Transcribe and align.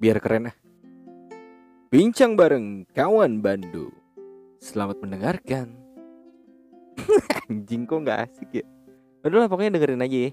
Biar 0.00 0.16
keren 0.16 0.48
ah. 0.48 0.56
Bincang 1.92 2.32
bareng 2.32 2.88
kawan 2.96 3.44
Bandu. 3.44 3.92
Selamat 4.56 4.96
mendengarkan. 5.04 5.76
Anjing 7.52 7.84
kok 7.84 8.08
nggak 8.08 8.24
asik 8.24 8.48
ya. 8.48 8.64
Udah 9.28 9.44
lah 9.44 9.48
pokoknya 9.52 9.76
dengerin 9.76 10.00
aja 10.00 10.18
ya. 10.24 10.30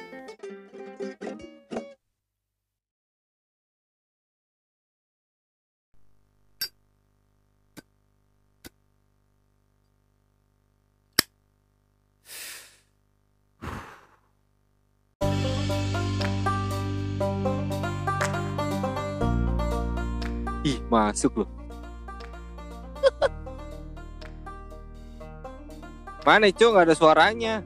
Masuk 21.18 21.34
loh. 21.42 21.50
Mana 26.22 26.54
Cok 26.54 26.70
nggak 26.78 26.86
ada 26.86 26.94
suaranya? 26.94 27.66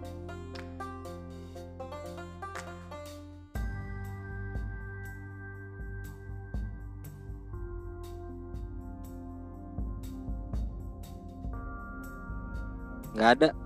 Nggak 13.12 13.32
ada. 13.36 13.61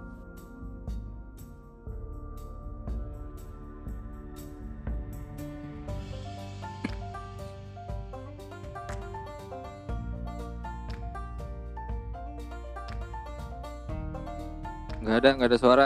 Ada, 15.26 15.42
nggak 15.42 15.50
ada 15.50 15.58
suara. 15.58 15.86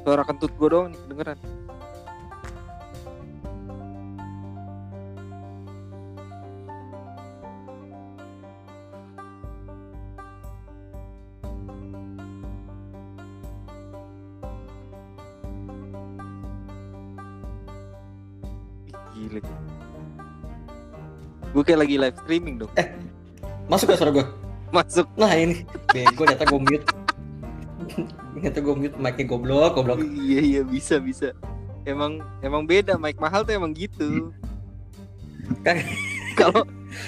Suara 0.00 0.24
kentut 0.24 0.48
gue 0.56 0.68
doang 0.72 0.88
nih 0.88 1.00
kedengeran. 1.04 1.38
Gue 21.50 21.66
kayak 21.66 21.84
lagi 21.84 22.00
live 22.00 22.16
streaming 22.24 22.56
dong. 22.64 22.72
Masuk 23.68 23.92
gak 23.92 24.00
suara 24.00 24.16
gue? 24.16 24.39
Masuk. 24.70 25.06
Nah 25.18 25.34
ini, 25.34 25.66
bego 25.90 26.22
ternyata 26.22 26.46
gue 26.46 26.60
mute. 26.62 26.86
ternyata 28.38 28.58
gue 28.62 28.74
mute 28.76 28.96
mic-nya 28.96 29.26
goblok, 29.26 29.74
goblok. 29.74 29.98
Iya 30.02 30.40
iya 30.40 30.62
bisa 30.62 31.02
bisa. 31.02 31.34
Emang 31.82 32.22
emang 32.40 32.68
beda 32.68 32.94
mic 32.94 33.18
mahal 33.18 33.42
tuh 33.42 33.58
emang 33.58 33.74
gitu. 33.74 34.30
Kan- 35.66 35.82
Kalau 36.38 36.62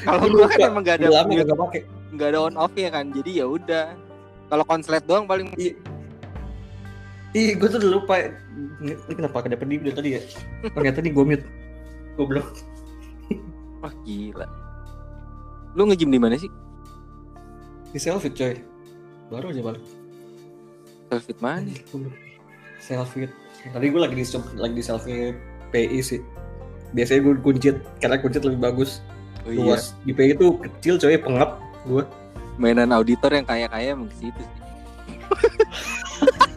kalau 0.04 0.28
gua 0.28 0.44
kan 0.50 0.60
emang 0.66 0.82
gak 0.84 0.98
ada 1.00 1.24
mute, 1.24 1.46
gak 1.46 1.56
pakai. 1.56 1.80
nggak 2.12 2.28
ada 2.34 2.38
on 2.44 2.56
off 2.58 2.74
ya 2.76 2.90
kan. 2.92 3.08
Jadi 3.14 3.40
ya 3.40 3.46
udah. 3.48 3.94
Kalau 4.52 4.64
konslet 4.68 5.00
doang 5.08 5.24
paling 5.24 5.54
Ih, 7.32 7.56
gue 7.56 7.64
tuh 7.64 7.80
udah 7.80 7.90
lupa. 7.96 8.20
Ini 8.84 8.92
kenapa 9.16 9.40
ada 9.40 9.56
pedih 9.56 9.80
dari 9.80 9.96
tadi 9.96 10.08
ya? 10.12 10.20
Ternyata 10.68 11.00
nih 11.00 11.12
gue 11.16 11.24
mute. 11.24 11.46
Goblok. 12.20 12.44
wah 13.80 13.94
gila. 14.04 14.44
Lu 15.72 15.88
nge-gym 15.88 16.12
di 16.12 16.20
mana 16.20 16.36
sih? 16.36 16.52
Di 17.92 18.00
selfie 18.00 18.32
coy. 18.32 18.56
Baru 19.28 19.52
aja 19.52 19.60
balik. 19.60 19.84
Selfie 21.12 21.36
mana? 21.44 21.72
Selfie. 22.80 23.28
Tadi 23.68 23.86
gue 23.92 24.00
lagi 24.00 24.16
di 24.16 24.24
lagi 24.56 24.74
di 24.74 24.84
selfie 24.84 25.36
PI 25.70 26.00
sih. 26.00 26.20
Biasanya 26.96 27.20
gue 27.28 27.34
kuncit 27.44 27.76
karena 28.00 28.16
kuncit 28.16 28.42
lebih 28.48 28.60
bagus. 28.64 29.04
Oh 29.44 29.52
iya. 29.52 29.76
Luas. 29.76 29.92
Di 30.08 30.16
PI 30.16 30.40
itu 30.40 30.56
kecil 30.56 30.96
coy, 30.96 31.20
pengap 31.20 31.60
gue. 31.84 32.04
Mainan 32.56 32.96
auditor 32.96 33.32
yang 33.32 33.44
kaya-kaya 33.44 33.92
emang 33.92 34.08
ke 34.08 34.16
situ 34.28 34.40
sih. 34.40 34.56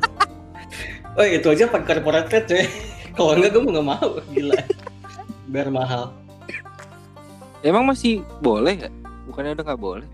Oh 1.16 1.24
itu 1.24 1.48
aja 1.48 1.72
pakai 1.72 2.04
corporate 2.04 2.28
rate 2.28 2.48
coy. 2.52 2.64
Kalau 3.16 3.40
enggak 3.40 3.56
gue 3.56 3.62
mau 3.64 3.72
nggak 3.72 3.88
mau, 3.88 4.10
gila. 4.36 4.60
Biar 5.48 5.72
mahal. 5.72 6.12
Emang 7.64 7.88
masih 7.88 8.20
boleh 8.44 8.84
nggak? 8.84 8.94
Bukannya 9.32 9.56
udah 9.56 9.64
nggak 9.64 9.80
boleh? 9.80 10.08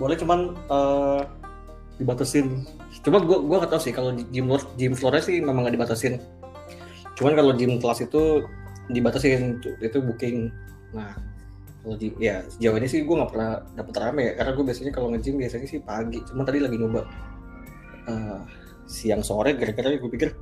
Boleh 0.00 0.16
cuman 0.18 0.54
eh 0.70 1.22
dibatasin. 1.98 2.66
Cuma 3.06 3.22
gue 3.22 3.38
gua 3.38 3.62
nggak 3.62 3.72
tahu 3.74 3.82
sih 3.82 3.92
kalau 3.94 4.10
gym 4.14 4.50
floor 4.50 4.62
gym 4.74 4.94
floor 4.98 5.14
sih 5.22 5.38
memang 5.38 5.66
nggak 5.66 5.76
dibatasin. 5.78 6.18
Cuman 7.14 7.38
kalau 7.38 7.54
gym 7.54 7.78
kelas 7.78 8.02
itu 8.02 8.42
dibatasin 8.90 9.62
itu, 9.78 9.98
booking. 10.02 10.50
Nah 10.92 11.14
kalau 11.84 12.00
di 12.00 12.10
ya 12.16 12.40
sejauh 12.48 12.80
ini 12.80 12.88
sih 12.88 13.04
gue 13.04 13.12
nggak 13.12 13.30
pernah 13.30 13.60
dapet 13.76 13.94
rame 14.00 14.22
ya 14.24 14.32
karena 14.40 14.50
gue 14.56 14.64
biasanya 14.64 14.92
kalau 14.96 15.08
nge-gym 15.12 15.36
biasanya 15.38 15.66
sih 15.68 15.80
pagi. 15.84 16.18
Cuman 16.26 16.44
tadi 16.48 16.58
lagi 16.58 16.76
nyoba 16.80 17.02
eh, 18.08 18.40
siang 18.88 19.22
sore 19.24 19.56
gara-gara 19.56 19.96
gue 19.96 20.10
pikir 20.10 20.34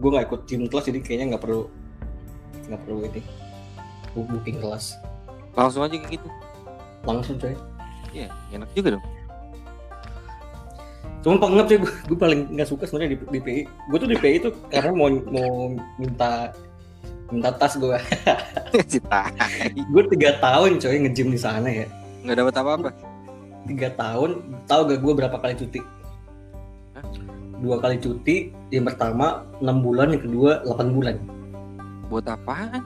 gue 0.00 0.08
nggak 0.08 0.26
ikut 0.32 0.40
gym 0.48 0.64
kelas 0.66 0.88
jadi 0.88 0.98
kayaknya 1.04 1.36
nggak 1.36 1.42
perlu 1.44 1.68
nggak 2.66 2.80
perlu 2.88 2.98
ini 3.04 3.20
booking 4.16 4.58
kelas 4.58 4.96
Langsung 5.54 5.82
aja 5.82 5.98
kayak 5.98 6.14
gitu. 6.18 6.28
langsung 7.02 7.36
coy. 7.40 7.54
Iya, 8.10 8.28
enak 8.50 8.70
juga 8.74 8.98
dong. 8.98 9.04
Cuma 11.20 11.36
pengap 11.36 11.66
sih 11.68 11.76
gue, 11.76 11.92
gue 12.08 12.18
paling 12.18 12.40
nggak 12.56 12.68
suka 12.68 12.88
sebenarnya 12.88 13.12
di, 13.12 13.18
di 13.28 13.40
PI. 13.44 13.60
Gue 13.92 13.98
tuh 14.00 14.08
di 14.08 14.16
PI 14.16 14.36
tuh 14.40 14.52
karena 14.72 14.90
mau 14.96 15.12
mau 15.28 15.52
minta 16.00 16.50
minta 17.30 17.50
tas 17.54 17.78
gue. 17.78 17.94
Gue 19.94 20.02
tiga 20.10 20.38
tahun 20.42 20.82
coy 20.82 20.96
nge-gym 21.06 21.30
di 21.30 21.40
sana 21.40 21.68
ya. 21.70 21.86
Nggak 22.26 22.36
dapat 22.42 22.54
apa-apa. 22.58 22.90
Tiga 23.70 23.88
tahun, 23.94 24.30
tahu 24.66 24.80
gak 24.90 24.98
gue 24.98 25.12
berapa 25.14 25.36
kali 25.38 25.54
cuti? 25.54 25.80
Hah? 26.96 27.04
Dua 27.60 27.76
kali 27.78 28.02
cuti, 28.02 28.50
yang 28.72 28.88
pertama 28.88 29.46
6 29.62 29.84
bulan, 29.84 30.16
yang 30.16 30.22
kedua 30.26 30.64
8 30.64 30.96
bulan. 30.96 31.16
Buat 32.08 32.34
apaan? 32.34 32.82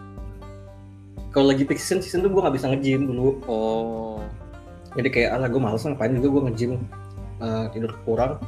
Kalau 1.32 1.50
lagi 1.50 1.64
peak 1.64 1.80
season, 1.80 2.04
season 2.04 2.20
tuh 2.26 2.30
gue 2.30 2.40
nggak 2.42 2.56
bisa 2.58 2.68
nge-gym 2.68 3.06
dulu. 3.08 3.40
Oh, 3.48 4.13
Jadi 4.94 5.08
kayak 5.10 5.30
ala 5.34 5.46
gue 5.50 5.58
males 5.58 5.82
ngapain 5.82 6.14
juga 6.14 6.28
gue 6.30 6.42
nge-gym. 6.50 6.72
Eh, 7.42 7.64
tidur 7.74 7.92
kurang. 8.06 8.38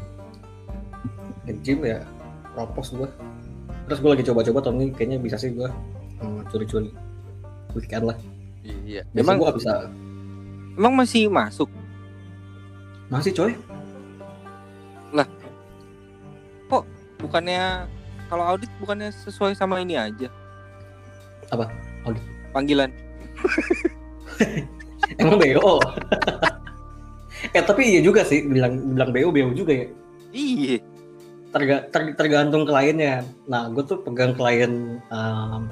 Nge-gym 1.46 1.82
ya, 1.82 2.06
propos 2.54 2.94
gue. 2.94 3.08
Terus 3.86 3.98
gue 4.02 4.10
lagi 4.14 4.24
coba-coba 4.26 4.58
tahun 4.66 4.76
ini 4.82 4.92
kayaknya 4.94 5.18
bisa 5.22 5.36
sih 5.38 5.54
gue 5.54 5.68
hmm, 6.22 6.50
curi-curi 6.50 6.90
weekend 7.74 8.10
lah. 8.10 8.18
iya. 8.66 9.06
Biasanya 9.14 9.22
Emang 9.22 9.36
gue 9.38 9.50
bisa 9.62 9.72
emang 10.76 10.92
masih 10.98 11.30
masuk? 11.30 11.70
masih 13.06 13.30
coy 13.30 13.54
Bukannya 17.26 17.88
kalau 18.28 18.44
audit 18.44 18.68
bukannya 18.78 19.08
sesuai 19.10 19.56
sama 19.56 19.80
ini 19.80 19.96
aja? 19.96 20.28
Apa? 21.50 21.70
Audit? 22.04 22.22
Panggilan. 22.52 22.90
emang 25.18 25.36
BO 25.42 25.80
eh 27.56 27.62
tapi 27.62 27.82
iya 27.86 28.00
juga 28.00 28.22
sih 28.22 28.44
bilang 28.44 28.92
bilang 28.92 29.10
BO 29.10 29.28
BO 29.30 29.50
juga 29.52 29.72
ya 29.74 29.86
Iya. 30.30 30.84
Terga, 31.48 31.88
ter- 31.88 32.12
tergantung 32.14 32.68
kliennya 32.68 33.24
nah 33.46 33.68
gue 33.68 33.80
tuh 33.80 34.02
pegang 34.02 34.36
klien 34.36 35.00
um, 35.08 35.62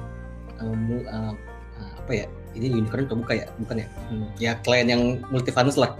um, 0.57 0.81
uh, 1.05 1.33
apa 1.99 2.13
ya 2.15 2.27
ini 2.55 2.73
unicorn 2.73 3.05
atau 3.05 3.19
bukan 3.19 3.35
ya 3.37 3.47
bukan 3.59 3.77
ya 3.79 3.89
Hmm, 4.09 4.27
ya 4.39 4.53
klien 4.61 4.87
yang 4.87 5.03
multi 5.29 5.51
finance 5.51 5.77
lah 5.77 5.93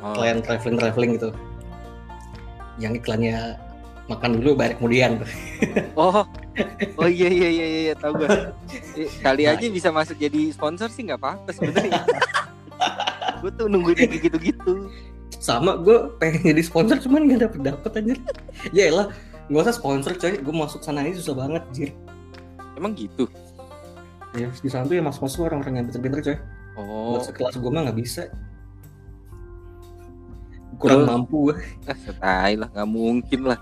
Oh. 0.00 0.16
klien 0.16 0.40
traveling 0.40 0.80
traveling 0.80 1.10
gitu 1.14 1.28
yang 2.80 2.96
iklannya 2.96 3.52
makan 4.08 4.40
dulu 4.40 4.56
bayar 4.56 4.72
kemudian 4.74 5.20
Oh, 5.92 6.24
oh 7.00 7.04
iya 7.06 7.28
iya 7.28 7.48
iya 7.52 7.66
iya 7.84 7.94
tahu 7.94 8.16
gue. 8.16 8.28
Kali 9.20 9.44
Nah. 9.44 9.54
aja 9.54 9.66
bisa 9.68 9.92
masuk 9.92 10.16
jadi 10.16 10.48
sponsor 10.50 10.88
sih 10.88 11.04
nggak 11.04 11.20
apa-apa 11.20 11.52
sebenarnya. 11.52 12.00
Gue 13.42 13.50
tuh 13.56 13.66
nunggu 13.66 13.96
dia 13.96 14.06
kayak 14.06 14.22
gitu-gitu. 14.30 14.88
sama 15.40 15.78
gue 15.80 16.10
pengen 16.20 16.52
jadi 16.52 16.62
sponsor 16.64 17.00
cuman 17.00 17.24
nggak 17.24 17.40
dapet 17.48 17.60
dapet 17.64 17.90
anjir 17.96 18.18
ya 18.76 18.92
lah 18.92 19.06
nggak 19.48 19.62
usah 19.66 19.74
sponsor 19.74 20.12
coy 20.14 20.36
gue 20.36 20.54
masuk 20.54 20.84
sana 20.84 21.00
aja 21.06 21.16
susah 21.16 21.36
banget 21.36 21.62
anjir 21.72 21.90
Emang 22.76 22.96
gitu. 22.96 23.28
ya 24.32 24.48
di 24.48 24.68
sana 24.70 24.86
tuh 24.86 24.96
ya 24.96 25.02
masuk 25.04 25.26
masuk 25.26 25.48
orang-orang 25.48 25.80
yang 25.80 25.86
pinter-pinter 25.88 26.20
coy 26.22 26.38
Oh, 26.78 27.18
buat 27.18 27.26
sekelas 27.26 27.54
gue 27.58 27.70
mah 27.70 27.82
nggak 27.90 27.98
bisa 27.98 28.22
kurang 30.80 31.04
Terus? 31.04 31.10
mampu 31.12 31.36
gue 31.50 31.56
ah, 31.90 31.96
setai 31.98 32.54
lah, 32.56 32.68
nggak 32.72 32.88
mungkin 32.88 33.40
lah. 33.52 33.60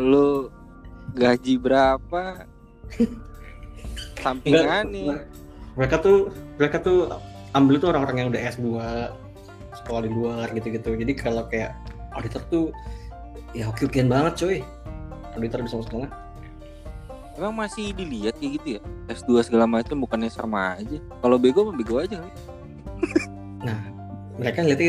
Lu 0.00 0.48
gaji 1.12 1.60
berapa? 1.60 2.46
sampingan 4.22 4.86
nih 4.94 5.18
mereka 5.74 5.98
tuh 5.98 6.30
mereka 6.56 6.78
tuh 6.78 7.10
ambil 7.52 7.80
tuh 7.80 7.88
orang-orang 7.92 8.16
yang 8.24 8.28
udah 8.32 8.42
S2 8.52 8.66
sekolah 9.82 10.00
di 10.04 10.10
luar 10.12 10.46
gitu-gitu. 10.52 10.96
Jadi 10.96 11.12
kalau 11.16 11.48
kayak 11.48 11.76
auditor 12.16 12.42
tuh 12.48 12.64
ya 13.52 13.68
oke-okean 13.68 14.08
banget 14.08 14.32
coy. 14.40 14.58
Auditor 15.36 15.64
bisa 15.64 15.80
masuk 15.80 15.92
sana 15.92 16.08
emang 17.36 17.54
masih 17.56 17.96
dilihat 17.96 18.36
kayak 18.36 18.52
gitu 18.60 18.66
ya? 18.78 18.80
S2 19.08 19.48
segala 19.48 19.64
macam 19.64 19.96
bukannya 20.00 20.28
sama 20.28 20.76
aja? 20.78 20.98
Kalau 21.24 21.36
bego 21.40 21.68
mah 21.68 21.76
bego 21.76 22.00
aja 22.00 22.20
kali. 22.20 22.34
mereka 24.40 24.60
lihat 24.64 24.80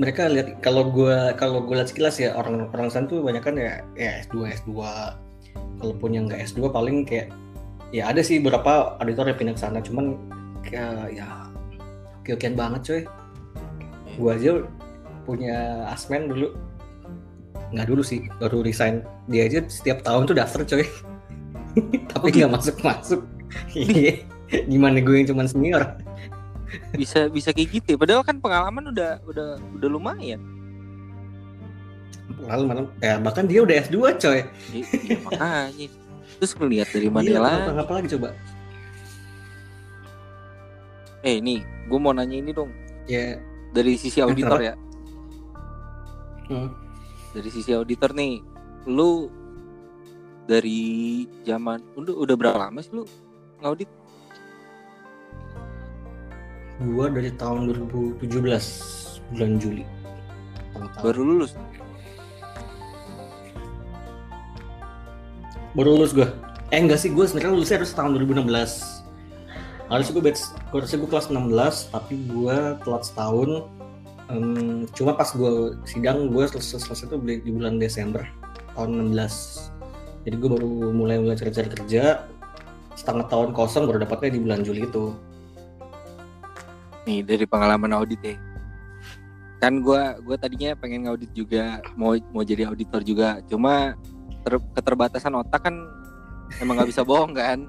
mereka 0.00 0.22
lihat 0.30 0.48
kalau 0.64 0.88
gua 0.88 1.36
kalau 1.36 1.62
gua 1.62 1.82
lihat 1.82 1.90
sekilas 1.92 2.16
ya 2.16 2.32
orang 2.32 2.70
orang 2.72 2.88
sana 2.88 3.06
tuh 3.08 3.20
banyak 3.20 3.42
kan 3.44 3.54
ya, 3.58 3.84
ya 3.98 4.24
S2 4.24 4.64
S2 4.64 4.72
kalaupun 5.82 6.10
yang 6.16 6.24
nggak 6.30 6.42
S2 6.48 6.70
paling 6.72 7.04
kayak 7.04 7.28
ya 7.92 8.08
ada 8.08 8.24
sih 8.24 8.40
beberapa 8.40 8.96
auditor 9.02 9.28
yang 9.28 9.36
pindah 9.36 9.54
ke 9.58 9.62
sana 9.62 9.78
cuman 9.84 10.16
kayak 10.64 11.12
ya 11.12 11.28
oke-okean 12.22 12.54
banget 12.54 12.80
coy 12.86 13.02
gua 14.14 14.36
aja 14.36 14.62
punya 15.24 15.56
asmen 15.88 16.28
dulu. 16.28 16.54
Nggak 17.72 17.86
dulu 17.88 18.02
sih 18.04 18.28
baru 18.36 18.60
resign. 18.60 19.00
Dia 19.26 19.48
aja 19.48 19.58
setiap 19.66 20.04
tahun 20.04 20.28
tuh 20.28 20.36
daftar 20.36 20.62
coy 20.62 20.84
tapi 22.12 22.26
nggak 22.30 22.52
masuk 22.52 22.76
masuk 22.84 23.20
Iya. 23.76 24.24
gimana 24.68 25.00
gue 25.00 25.16
yang 25.16 25.28
cuman 25.32 25.48
senior? 25.48 25.82
Bisa 26.92 27.28
bisa 27.32 27.52
kayak 27.52 27.80
gitu 27.80 27.96
ya. 27.96 27.98
padahal 28.00 28.20
kan 28.24 28.36
pengalaman 28.40 28.92
udah 28.92 29.20
udah 29.24 29.48
udah 29.76 29.88
lumayan. 29.88 30.40
Mana 32.44 32.84
ya 33.00 33.16
bahkan 33.20 33.48
dia 33.48 33.64
udah 33.64 33.76
S2 33.88 33.96
coy. 34.20 34.40
Ya, 34.72 34.84
ya 35.08 35.16
makanya. 35.24 35.88
Terus 36.40 36.52
ngelihat 36.58 36.88
dari 36.92 37.08
mana 37.08 37.28
Iya, 37.28 37.38
lah 37.40 37.52
apa, 37.54 37.70
apa 37.80 37.92
lagi 38.00 38.08
coba 38.18 38.28
eh 41.22 41.38
nih 41.38 41.62
gue 41.86 41.98
mau 41.98 42.14
nanya 42.14 42.38
ini 42.38 42.50
dong. 42.50 42.70
Ya. 43.06 43.38
Dari 43.72 43.94
sisi 43.96 44.18
auditor 44.20 44.60
ya. 44.60 44.74
Hmm. 46.42 46.68
dari 47.32 47.48
sisi 47.48 47.72
auditor 47.72 48.12
nih 48.12 48.44
lu 48.84 49.32
dari 50.44 51.24
zaman 51.48 51.80
udah 51.96 52.12
udah 52.12 52.34
berapa 52.36 52.58
lama 52.68 52.84
sih 52.84 52.92
lu 52.92 53.08
ngaudit? 53.64 53.88
Gua 56.92 57.08
dari 57.08 57.32
tahun 57.40 57.72
2017 57.88 58.20
bulan 59.32 59.50
Juli. 59.56 59.86
Baru 61.00 61.24
lulus? 61.24 61.56
Baru 65.72 65.96
lulus 65.96 66.12
gua. 66.12 66.28
Eh 66.68 66.84
enggak 66.84 67.00
sih 67.00 67.08
gua 67.08 67.24
sebenarnya 67.24 67.54
lulusnya 67.56 67.80
harus 67.80 67.96
tahun 67.96 68.12
2016 68.28 69.02
harusnya 69.92 70.12
gue 70.16 70.24
batch 70.24 70.42
gua 70.72 70.80
harusnya 70.80 70.98
gue 71.04 71.10
kelas 71.12 71.28
16 71.28 71.92
tapi 71.92 72.14
gua 72.32 72.80
telat 72.80 73.04
setahun. 73.04 73.68
Em, 74.32 74.88
cuma 74.96 75.12
pas 75.12 75.28
gua 75.36 75.76
sidang 75.84 76.32
gua 76.32 76.48
selesai 76.48 76.88
selesai 76.88 77.12
itu 77.12 77.16
di 77.44 77.50
bulan 77.52 77.76
Desember 77.76 78.24
tahun 78.72 79.12
16 79.12 79.72
jadi 80.22 80.34
gue 80.38 80.50
baru 80.54 80.94
mulai 80.94 81.18
mulai 81.18 81.34
cari-cari 81.34 81.68
kerja. 81.70 82.26
Setengah 82.94 83.26
tahun 83.26 83.50
kosong 83.56 83.90
baru 83.90 84.06
dapatnya 84.06 84.38
di 84.38 84.40
bulan 84.40 84.60
Juli 84.62 84.86
itu. 84.86 85.16
Nih 87.02 87.26
dari 87.26 87.42
pengalaman 87.42 87.90
audit 87.98 88.22
ya. 88.22 88.36
Kan 89.58 89.82
gua 89.82 90.18
gua 90.22 90.38
tadinya 90.38 90.74
pengen 90.78 91.06
ngaudit 91.06 91.30
juga 91.34 91.82
mau 91.98 92.14
mau 92.30 92.46
jadi 92.46 92.70
auditor 92.70 93.02
juga. 93.02 93.42
Cuma 93.50 93.98
ter- 94.46 94.70
keterbatasan 94.78 95.34
otak 95.34 95.66
kan 95.66 95.74
emang 96.62 96.78
nggak 96.78 96.90
bisa 96.94 97.02
bohong 97.02 97.34
kan 97.34 97.66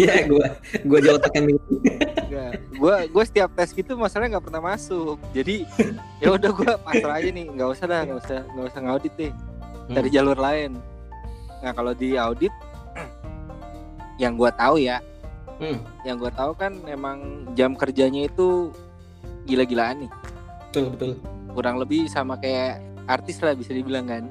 Iya, 0.00 0.14
gue 0.24 0.46
gue 0.88 0.96
aja 1.04 1.10
otaknya 1.20 1.40
mirip. 1.44 1.64
Enggak. 2.30 2.52
Gua 2.78 2.96
gua 3.10 3.24
setiap 3.26 3.50
tes 3.52 3.74
gitu 3.74 3.92
masalahnya 3.98 4.38
nggak 4.38 4.46
pernah 4.48 4.62
masuk. 4.72 5.18
Jadi 5.34 5.66
ya 6.22 6.32
udah 6.32 6.50
gua 6.54 6.72
pasrah 6.80 7.18
aja 7.18 7.28
nih, 7.28 7.46
nggak 7.50 7.68
usah 7.74 7.86
dah, 7.90 8.00
nggak 8.06 8.18
usah 8.22 8.38
nggak 8.54 8.66
usah 8.70 8.80
ngaudit 8.86 9.12
deh. 9.18 9.32
Dari 9.90 10.08
jalur 10.08 10.38
lain. 10.38 10.78
Nah, 11.60 11.72
kalau 11.74 11.92
di 11.92 12.14
audit 12.14 12.54
yang 14.16 14.38
gua 14.38 14.54
tahu 14.54 14.80
ya, 14.80 15.02
Hmm, 15.60 15.76
yang 16.08 16.16
gua 16.16 16.32
tahu 16.32 16.56
kan 16.56 16.72
emang 16.88 17.44
jam 17.52 17.76
kerjanya 17.76 18.24
itu 18.24 18.72
gila-gilaan 19.44 20.08
nih. 20.08 20.10
betul 20.70 20.84
betul. 20.94 21.10
Kurang 21.52 21.76
lebih 21.82 22.06
sama 22.06 22.38
kayak 22.38 22.80
artis 23.04 23.42
lah 23.42 23.52
bisa 23.52 23.74
dibilang 23.74 24.06
kan. 24.06 24.24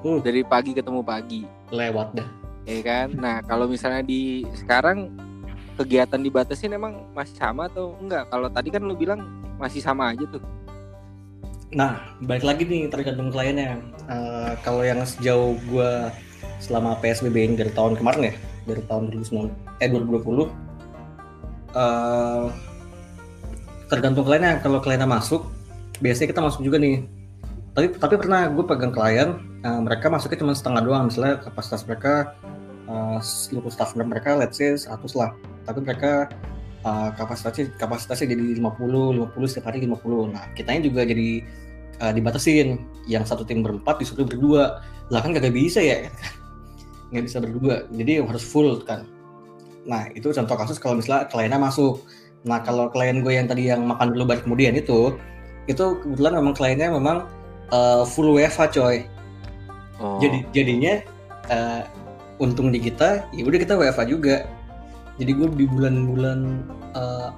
Hmm. 0.00 0.24
Dari 0.24 0.40
pagi 0.40 0.72
ketemu 0.72 1.04
pagi, 1.04 1.44
Lewat 1.68 2.16
dah. 2.16 2.28
Ya 2.70 2.82
kan? 2.86 3.08
Nah, 3.18 3.36
kalau 3.42 3.66
misalnya 3.66 4.06
di 4.06 4.46
sekarang 4.54 5.10
kegiatan 5.74 6.20
dibatasin 6.20 6.76
emang 6.76 7.08
masih 7.16 7.34
sama 7.40 7.66
atau 7.66 7.96
enggak? 7.98 8.28
Kalau 8.30 8.48
tadi 8.52 8.68
kan 8.70 8.82
lu 8.84 8.94
bilang 8.94 9.24
masih 9.56 9.80
sama 9.82 10.12
aja 10.12 10.24
tuh. 10.28 10.44
Nah, 11.70 12.02
balik 12.26 12.42
lagi 12.42 12.62
nih 12.66 12.90
tergantung 12.90 13.30
kliennya. 13.30 13.78
Eh, 14.10 14.52
kalau 14.66 14.82
yang 14.82 15.06
sejauh 15.06 15.54
gue 15.70 15.92
selama 16.58 16.98
PSBB 16.98 17.36
ini 17.46 17.54
dari 17.54 17.70
tahun 17.70 17.94
kemarin 17.94 18.32
ya, 18.32 18.34
dari 18.66 18.82
tahun 18.90 19.14
2019, 19.14 19.54
eh 19.78 19.88
2020, 19.88 20.50
eh 21.78 22.46
tergantung 23.86 24.26
kliennya. 24.26 24.58
Kalau 24.60 24.82
kliennya 24.82 25.06
masuk, 25.06 25.46
biasanya 26.02 26.28
kita 26.34 26.42
masuk 26.42 26.60
juga 26.66 26.82
nih. 26.82 27.06
Tapi 27.70 27.86
tapi 28.02 28.14
pernah 28.18 28.50
gue 28.50 28.64
pegang 28.66 28.90
klien, 28.90 29.38
eh, 29.62 29.80
mereka 29.80 30.10
masuknya 30.10 30.42
cuma 30.42 30.52
setengah 30.58 30.82
doang. 30.82 31.06
Misalnya 31.06 31.38
kapasitas 31.38 31.86
mereka 31.86 32.34
eh, 32.90 33.18
seluruh 33.22 33.70
staff 33.70 33.94
mereka 33.94 34.34
let's 34.34 34.58
say 34.58 34.74
100 34.74 35.14
lah. 35.14 35.30
Tapi 35.64 35.78
mereka 35.86 36.26
uh, 36.82 37.14
kapasitasnya 37.14 37.70
kapasitasnya 37.78 38.34
jadi 38.34 38.58
50 38.58 39.30
50 39.30 39.50
setiap 39.50 39.70
hari 39.70 39.84
50 39.86 40.34
nah 40.34 40.44
kitanya 40.58 40.90
juga 40.90 41.06
jadi 41.06 41.46
uh, 42.02 42.12
dibatasin. 42.12 42.82
Yang 43.06 43.24
satu 43.30 43.42
tim 43.46 43.62
berempat 43.62 44.02
disuruh 44.02 44.26
berdua. 44.26 44.82
Lah 45.10 45.20
kan 45.22 45.34
gak 45.34 45.46
bisa 45.54 45.78
ya. 45.78 46.10
Nggak 47.10 47.24
bisa 47.26 47.38
berdua. 47.42 47.74
Jadi 47.90 48.22
harus 48.22 48.42
full 48.42 48.82
kan. 48.86 49.06
Nah 49.86 50.06
itu 50.14 50.30
contoh 50.30 50.56
kasus 50.58 50.78
kalau 50.78 50.98
misalnya 50.98 51.26
kliennya 51.30 51.58
masuk. 51.58 52.02
Nah 52.46 52.62
kalau 52.62 52.88
klien 52.88 53.20
gue 53.20 53.34
yang 53.34 53.50
tadi 53.50 53.68
yang 53.68 53.84
makan 53.84 54.14
dulu 54.14 54.32
baru 54.32 54.40
kemudian 54.46 54.74
itu 54.78 55.18
itu 55.68 55.84
kebetulan 56.02 56.40
memang 56.40 56.54
kliennya 56.56 56.88
memang 56.94 57.28
uh, 57.74 58.02
full 58.06 58.34
WFH 58.34 58.74
coy. 58.74 59.06
Oh. 60.00 60.16
jadi 60.16 60.38
jadinya 60.56 60.94
uh, 61.52 61.84
untung 62.40 62.72
di 62.72 62.80
kita 62.80 63.28
ya 63.36 63.42
udah 63.44 63.58
kita 63.60 63.76
WFH 63.76 64.02
juga. 64.08 64.48
Jadi 65.20 65.30
gue 65.36 65.48
di 65.52 65.66
bulan-bulan 65.68 66.38
uh, 66.96 67.30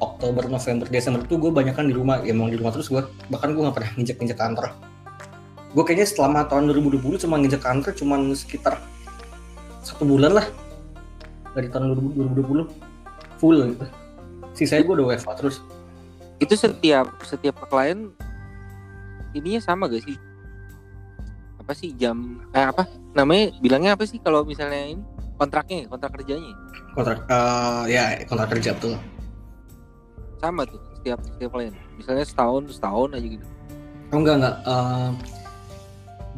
Oktober 0.00 0.48
November 0.48 0.88
Desember 0.88 1.20
itu 1.20 1.36
gue 1.36 1.52
banyak 1.52 1.76
kan 1.76 1.84
di 1.84 1.94
rumah. 1.94 2.24
Ya 2.24 2.32
emang 2.32 2.48
di 2.48 2.56
rumah 2.56 2.72
terus 2.72 2.88
gue 2.88 3.04
bahkan 3.28 3.52
gue 3.52 3.60
nggak 3.60 3.76
pernah 3.76 3.90
nginjek 4.00 4.16
nginjek 4.16 4.40
kantor. 4.40 4.72
Gue 5.76 5.84
kayaknya 5.84 6.08
selama 6.08 6.48
tahun 6.48 6.72
2020 6.72 7.28
cuma 7.28 7.36
nginjek 7.36 7.60
kantor 7.60 7.92
cuma 7.92 8.16
sekitar 8.32 8.80
satu 9.84 10.08
bulan 10.08 10.40
lah 10.40 10.46
dari 11.52 11.68
tahun 11.68 11.92
2020 12.16 12.64
full 13.36 13.56
gitu. 13.76 13.86
Sisanya 14.56 14.82
gue 14.88 14.94
udah 14.96 15.06
WFH 15.12 15.30
terus. 15.36 15.56
Itu 16.40 16.56
setiap 16.56 17.12
setiap 17.28 17.60
klien 17.68 18.08
ininya 19.36 19.60
sama 19.60 19.84
gak 19.92 20.00
sih? 20.00 20.16
Apa 21.66 21.74
sih 21.74 21.90
jam 21.98 22.38
eh 22.54 22.62
apa 22.62 22.86
namanya 23.18 23.50
bilangnya 23.58 23.98
apa 23.98 24.06
sih 24.06 24.22
kalau 24.22 24.46
misalnya 24.46 24.94
ini 24.94 25.02
kontraknya 25.34 25.90
kontrak 25.90 26.14
kerjanya 26.14 26.54
kontrak 26.94 27.26
uh, 27.26 27.82
ya 27.90 28.22
kontrak 28.30 28.54
kerja 28.54 28.70
betul 28.78 28.94
sama 30.38 30.62
tuh 30.62 30.78
setiap 30.94 31.18
setiap 31.26 31.50
klien 31.58 31.74
misalnya 31.98 32.22
setahun 32.22 32.70
setahun 32.70 33.18
aja 33.18 33.26
gitu 33.26 33.46
Oh 34.14 34.22
enggak 34.22 34.36
enggak. 34.38 34.56
Eh, 34.62 35.10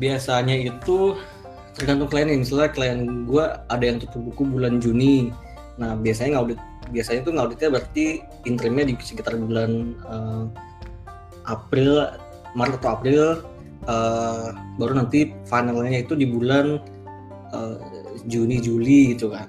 biasanya 0.00 0.56
itu 0.56 0.96
tergantung 1.76 2.08
kliennya. 2.08 2.40
Misalnya 2.40 2.70
klien 2.72 3.28
gue 3.28 3.44
ada 3.44 3.84
yang 3.84 4.00
tutup 4.00 4.32
buku 4.32 4.42
bulan 4.48 4.80
Juni. 4.80 5.28
Nah 5.76 5.94
biasanya 6.00 6.40
ngaudit 6.40 6.60
biasanya 6.88 7.20
tuh 7.20 7.32
ngauditnya 7.36 7.68
berarti 7.68 8.24
interimnya 8.48 8.84
di 8.88 8.94
sekitar 8.96 9.36
bulan 9.36 9.92
eh, 10.08 10.44
April, 11.44 12.08
Maret 12.56 12.80
atau 12.80 12.90
April. 12.96 13.44
Eh, 13.88 14.46
baru 14.76 14.92
nanti 15.02 15.32
finalnya 15.48 16.04
itu 16.04 16.14
di 16.14 16.28
bulan 16.28 16.78
eh, 17.56 17.76
Juni 18.28 18.60
Juli 18.60 19.16
gitu 19.16 19.32
kan. 19.32 19.48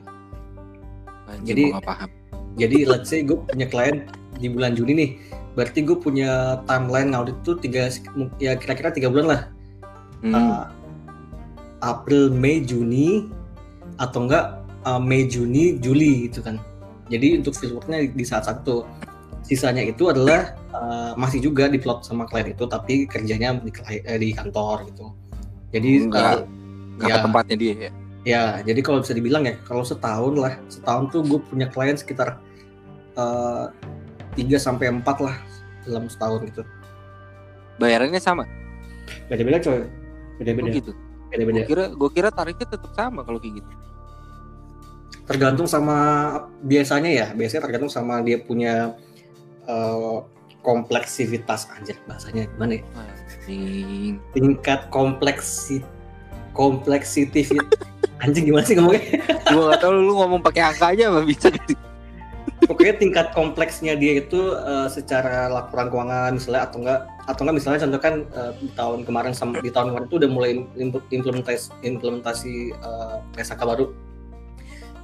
Anjir, 1.29 1.55
Jadi- 1.55 1.71
paham 1.83 2.09
Jadi 2.59 2.83
let's 2.83 3.07
say 3.07 3.23
gue 3.23 3.39
punya 3.39 3.71
klien 3.71 4.03
di 4.35 4.51
bulan 4.51 4.75
Juni 4.75 4.91
nih. 4.91 5.09
Berarti 5.55 5.79
gue 5.79 5.95
punya 5.95 6.59
timeline 6.67 7.15
ngaudit 7.15 7.37
tuh 7.47 7.55
tiga 7.55 7.87
ya 8.35 8.59
kira-kira 8.59 8.91
tiga 8.91 9.07
bulan 9.07 9.27
lah. 9.31 9.41
Hmm, 10.19 10.35
uh, 10.35 10.63
April, 11.79 12.27
Mei, 12.35 12.59
Juni 12.59 13.31
atau 13.95 14.27
enggak 14.27 14.59
uh, 14.83 14.99
Mei, 14.99 15.23
Juni, 15.31 15.79
Juli 15.79 16.27
gitu 16.27 16.43
kan. 16.43 16.59
Jadi 17.07 17.39
untuk 17.39 17.55
fieldworknya 17.55 18.11
di 18.11 18.25
saat 18.27 18.43
satu 18.43 18.83
sisanya 19.49 19.81
itu 19.81 20.13
adalah 20.13 20.53
uh, 20.69 21.17
masih 21.17 21.41
juga 21.41 21.65
diplot 21.65 22.05
sama 22.05 22.29
klien 22.29 22.53
itu 22.53 22.69
tapi 22.69 23.09
kerjanya 23.09 23.57
di, 23.57 23.73
eh, 23.89 24.19
di 24.21 24.29
kantor 24.37 24.85
gitu. 24.93 25.09
Jadi 25.73 26.05
Enggak. 26.05 26.45
uh, 27.01 27.09
ya, 27.09 27.17
ke 27.17 27.25
tempatnya 27.25 27.57
dia 27.57 27.73
ya 27.89 27.91
Ya, 28.27 28.59
jadi 28.67 28.83
kalau 28.83 28.99
bisa 28.99 29.15
dibilang 29.15 29.47
ya, 29.47 29.55
kalau 29.63 29.81
setahun 29.87 30.35
lah, 30.35 30.59
setahun 30.67 31.07
tuh 31.07 31.23
gue 31.23 31.39
punya 31.39 31.71
klien 31.71 31.95
sekitar 31.95 32.35
eh, 33.15 33.65
tiga 34.35 34.59
sampai 34.59 34.91
empat 34.91 35.23
lah 35.23 35.35
dalam 35.87 36.11
setahun 36.11 36.43
gitu. 36.51 36.61
Bayarannya 37.79 38.19
sama? 38.19 38.43
Beda-beda 39.31 39.63
coy, 39.63 39.79
Oh, 39.79 39.87
beda-beda, 40.37 40.69
gitu. 40.71 40.91
beda-beda. 41.31 41.63
Gue 41.63 41.71
kira 41.71 41.85
gue 41.95 42.09
kira 42.11 42.29
tarifnya 42.31 42.67
tetap 42.67 42.91
sama 42.91 43.23
kalau 43.23 43.39
kayak 43.39 43.63
gitu. 43.63 43.71
Tergantung 45.23 45.67
sama 45.69 45.97
biasanya 46.59 47.09
ya, 47.09 47.27
biasanya 47.31 47.61
tergantung 47.71 47.91
sama 47.91 48.19
dia 48.19 48.35
punya 48.43 48.99
eh, 49.69 50.17
kompleksivitas 50.59 51.69
aja 51.71 51.93
bahasanya 52.03 52.49
gimana 52.51 52.71
ya? 52.75 52.83
Anjing. 52.97 54.19
Tingkat 54.33 54.89
kompleksi 54.89 55.85
kompleksitif 56.51 57.53
anjing 58.19 58.49
gimana 58.49 58.65
sih 58.67 58.75
ngomongnya? 58.75 59.03
gue 59.47 59.63
gak 59.71 59.79
tau 59.79 59.95
lu 59.95 60.11
ngomong 60.11 60.43
pakai 60.43 60.61
angka 60.67 60.91
aja 60.91 61.07
apa 61.07 61.23
bisa 61.23 61.47
pokoknya 62.67 62.99
tingkat 62.99 63.27
kompleksnya 63.31 63.95
dia 63.95 64.19
itu 64.19 64.53
eh, 64.53 64.87
secara 64.91 65.47
laporan 65.47 65.87
keuangan 65.87 66.35
misalnya 66.35 66.67
atau 66.67 66.77
enggak 66.83 66.99
atau 67.25 67.41
enggak 67.41 67.55
misalnya 67.55 67.79
contoh 67.87 68.01
kan 68.03 68.15
eh, 68.27 68.51
di 68.59 68.67
tahun 68.75 68.99
kemarin 69.07 69.31
sama 69.31 69.63
di 69.63 69.71
tahun 69.71 69.95
kemarin 69.95 70.05
itu 70.05 70.17
udah 70.19 70.29
mulai 70.29 70.49
im- 70.75 71.07
implementasi 71.09 71.71
implementasi 71.81 72.53
eh, 72.75 73.15
PSK 73.33 73.61
baru 73.63 73.95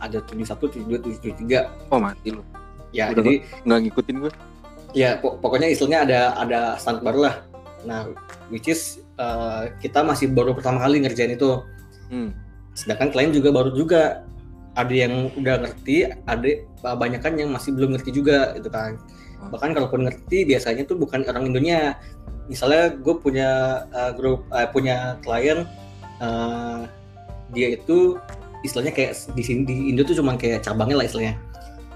ada 0.04 0.20
71, 0.28 0.44
72, 0.84 1.24
73 1.24 1.90
Oh 1.90 2.04
mati 2.04 2.36
lu. 2.36 2.44
ya 2.92 3.16
Udah, 3.16 3.24
jadi 3.24 3.34
Nggak 3.64 3.80
ngikutin 3.88 4.16
gue. 4.22 4.32
Ya 4.96 5.20
po- 5.20 5.36
pokoknya 5.44 5.68
istilahnya 5.70 6.00
ada 6.08 6.20
ada 6.40 6.60
standar 6.80 7.04
baru 7.04 7.20
lah. 7.30 7.36
Nah 7.84 8.10
which 8.48 8.72
is 8.72 9.04
eh, 9.20 9.70
kita 9.84 10.02
masih 10.02 10.32
baru 10.32 10.56
pertama 10.56 10.82
kali 10.82 11.04
ngerjain 11.04 11.36
itu. 11.36 11.62
Hmm. 12.06 12.30
sedangkan 12.76 13.08
klien 13.12 13.32
juga 13.32 13.50
baru 13.56 13.72
juga. 13.76 14.24
Ada 14.76 14.92
yang 14.92 15.32
udah 15.40 15.64
ngerti 15.64 16.12
ada 16.28 16.50
banyak 16.84 17.24
kan 17.24 17.40
yang 17.40 17.48
masih 17.56 17.72
belum 17.72 17.96
ngerti 17.96 18.12
juga 18.16 18.56
gitu 18.56 18.72
kan. 18.72 19.00
Hmm. 19.36 19.52
bahkan 19.52 19.76
kalaupun 19.76 20.08
ngerti 20.08 20.48
biasanya 20.48 20.88
tuh 20.88 20.96
bukan 20.96 21.28
orang 21.28 21.52
Indonya. 21.52 22.00
Misalnya 22.46 22.94
gue 22.94 23.16
punya 23.18 23.50
uh, 23.90 24.14
grup 24.14 24.46
uh, 24.54 24.70
punya 24.70 25.18
klien 25.26 25.66
uh, 26.22 26.86
dia 27.54 27.74
itu 27.74 28.22
istilahnya 28.62 28.94
kayak 28.94 29.14
di 29.34 29.44
sini 29.46 29.62
di 29.66 29.76
Indo 29.94 30.02
tuh 30.02 30.18
cuma 30.18 30.38
kayak 30.38 30.66
cabangnya 30.66 31.02
lah 31.02 31.06
istilahnya 31.06 31.38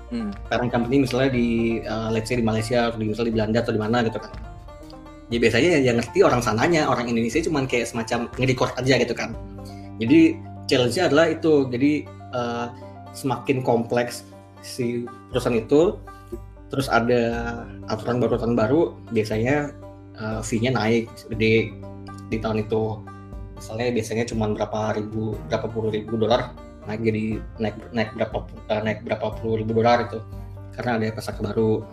Hmm. 0.10 0.34
parent 0.50 0.74
company 0.74 1.06
misalnya 1.06 1.30
di 1.38 1.78
uh, 1.86 2.10
let's 2.10 2.26
say 2.26 2.34
di 2.34 2.42
Malaysia 2.42 2.90
atau 2.90 2.98
di 2.98 3.14
misalnya 3.14 3.30
di 3.30 3.36
Belanda 3.38 3.58
atau 3.62 3.74
di 3.78 3.82
mana 3.82 3.98
gitu 4.02 4.18
kan. 4.18 4.34
Ya 5.30 5.38
biasanya 5.38 5.70
yang, 5.86 6.02
ngerti 6.02 6.26
orang 6.26 6.42
sananya 6.42 6.90
orang 6.90 7.06
Indonesia 7.06 7.38
cuma 7.46 7.62
kayak 7.70 7.86
semacam 7.94 8.26
nge-record 8.42 8.74
aja 8.82 8.98
gitu 8.98 9.14
kan. 9.14 9.38
Jadi 10.02 10.34
challenge-nya 10.66 11.14
adalah 11.14 11.30
itu. 11.30 11.70
Jadi 11.70 12.10
uh, 12.34 12.74
semakin 13.14 13.62
kompleks 13.62 14.26
si 14.66 15.06
perusahaan 15.30 15.62
itu 15.62 16.02
terus 16.74 16.90
ada 16.90 17.22
aturan 17.94 18.18
baru 18.18 18.42
aturan 18.42 18.58
baru 18.58 18.82
biasanya 19.14 19.78
uh, 20.18 20.42
fee-nya 20.42 20.74
naik 20.74 21.06
gede 21.30 21.70
di 22.34 22.38
tahun 22.42 22.66
itu. 22.66 22.98
Misalnya 23.62 23.94
biasanya 23.94 24.26
cuma 24.26 24.50
berapa 24.50 24.98
ribu 24.98 25.38
berapa 25.46 25.70
puluh 25.70 25.94
ribu 25.94 26.18
dolar 26.18 26.50
naik 26.90 27.02
jadi 27.06 27.26
naik 27.62 27.78
naik 27.94 28.10
berapa 28.18 28.38
uh, 28.74 28.82
naik 28.82 29.06
berapa 29.06 29.26
puluh 29.38 29.62
ribu 29.62 29.78
dolar 29.78 30.10
itu 30.10 30.18
karena 30.74 30.98
ada 30.98 31.14
pasar 31.14 31.38
baru 31.38 31.86